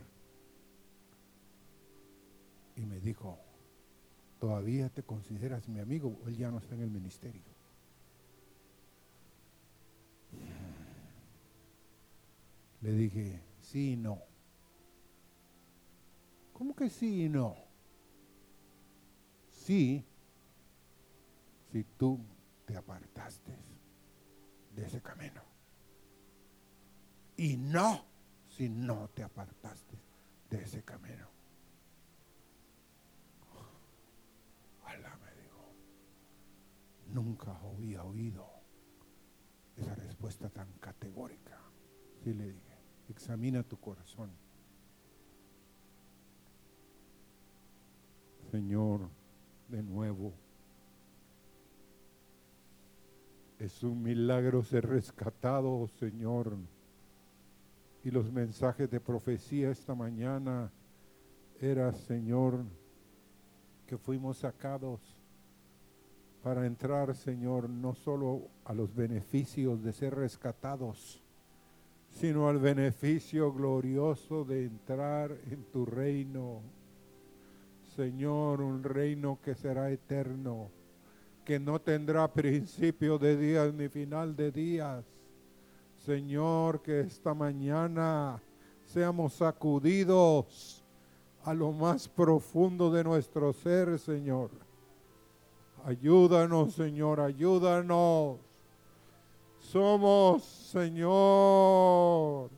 [2.75, 3.39] y me dijo,
[4.39, 6.19] ¿todavía te consideras mi amigo?
[6.27, 7.55] Él ya no está en el ministerio.
[12.81, 14.21] Le dije, sí y no.
[16.53, 17.55] ¿Cómo que sí y no?
[19.49, 20.05] Sí,
[21.71, 22.19] si tú
[22.65, 23.57] te apartaste
[24.75, 25.41] de ese camino.
[27.37, 28.05] Y no,
[28.47, 29.97] si no te apartaste
[30.49, 31.34] de ese camino.
[37.15, 38.45] Nunca había oído
[39.77, 41.57] esa respuesta tan categórica.
[42.21, 44.31] Sí le dije, examina tu corazón.
[48.51, 49.07] Señor,
[49.69, 50.33] de nuevo,
[53.59, 56.57] es un milagro ser rescatado, Señor.
[58.03, 60.69] Y los mensajes de profecía esta mañana
[61.61, 62.65] era, Señor,
[63.87, 65.14] que fuimos sacados
[66.45, 71.19] para entrar, Señor, no solo a los beneficios de ser rescatados,
[72.11, 76.61] sino al beneficio glorioso de entrar en tu reino.
[77.95, 80.69] Señor, un reino que será eterno,
[81.43, 85.03] que no tendrá principio de días ni final de días.
[85.97, 88.39] Señor, que esta mañana
[88.85, 90.83] seamos sacudidos
[91.43, 94.64] a lo más profundo de nuestro ser, Señor
[95.85, 98.39] Ayúdanos, Señor, ayúdanos.
[99.59, 102.49] Somos, Señor.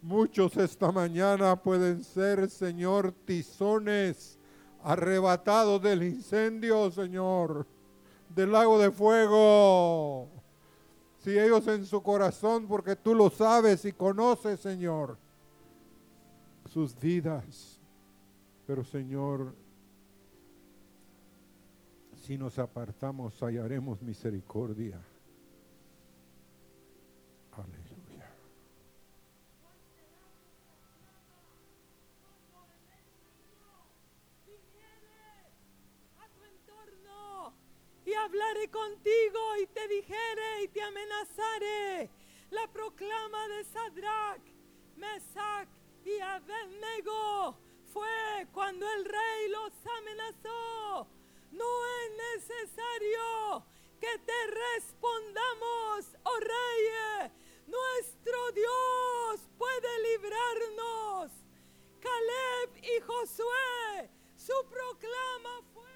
[0.00, 4.38] Muchos esta mañana pueden ser, Señor, tizones
[4.82, 7.66] arrebatados del incendio, Señor,
[8.30, 10.30] del lago de fuego.
[11.18, 15.18] Si ellos en su corazón, porque tú lo sabes y conoces, Señor,
[16.72, 17.78] sus vidas.
[18.66, 19.63] Pero, Señor,
[22.24, 24.98] si nos apartamos, hallaremos misericordia.
[27.52, 28.30] Aleluya.
[38.06, 42.10] y hablaré contigo y te dijere y te amenazaré.
[42.50, 44.42] La proclama de Sadrach,
[44.96, 45.68] Mesach
[46.04, 47.58] y Abednego
[47.92, 51.06] fue cuando el rey los amenazó
[51.54, 53.64] no es necesario
[54.00, 57.32] que te respondamos, oh rey.
[57.66, 61.32] Nuestro Dios puede librarnos.
[62.00, 65.88] Caleb y Josué, su proclama fue,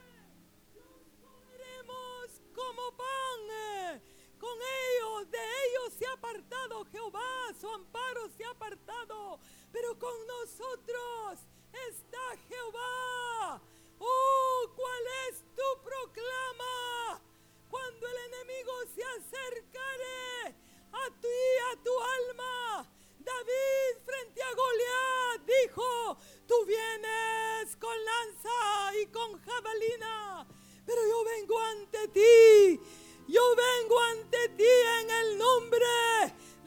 [1.21, 4.03] comeremos como pan.
[4.39, 9.39] Con ellos, de ellos se ha apartado Jehová, su amparo se ha apartado,
[9.73, 11.41] pero con nosotros
[11.73, 13.61] está Jehová.
[14.01, 17.23] Oh, ¿cuál es tu proclama?
[17.69, 20.57] Cuando el enemigo se acercare
[20.93, 28.97] a ti, y a tu alma, David frente a Goliat dijo, tú vienes con lanza
[29.03, 30.47] y con jabalina,
[30.87, 32.81] pero yo vengo ante ti,
[33.27, 34.65] yo vengo ante ti
[35.01, 35.87] en el nombre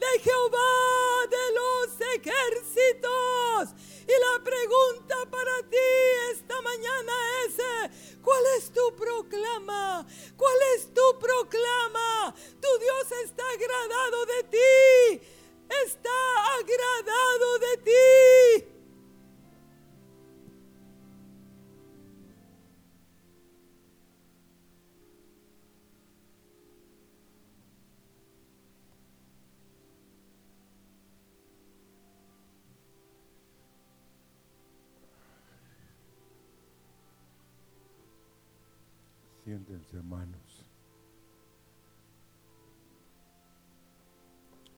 [0.02, 0.72] de Jehová
[1.30, 1.86] de los
[2.16, 3.62] ejércitos.
[4.02, 5.90] Y la pregunta para ti
[6.32, 7.12] esta mañana
[7.46, 10.06] es, eh, ¿cuál es tu proclama?
[10.36, 12.34] ¿Cuál es tu proclama?
[12.60, 15.22] Tu Dios está agradado de ti.
[15.84, 16.18] Está
[16.58, 18.71] agradado de ti.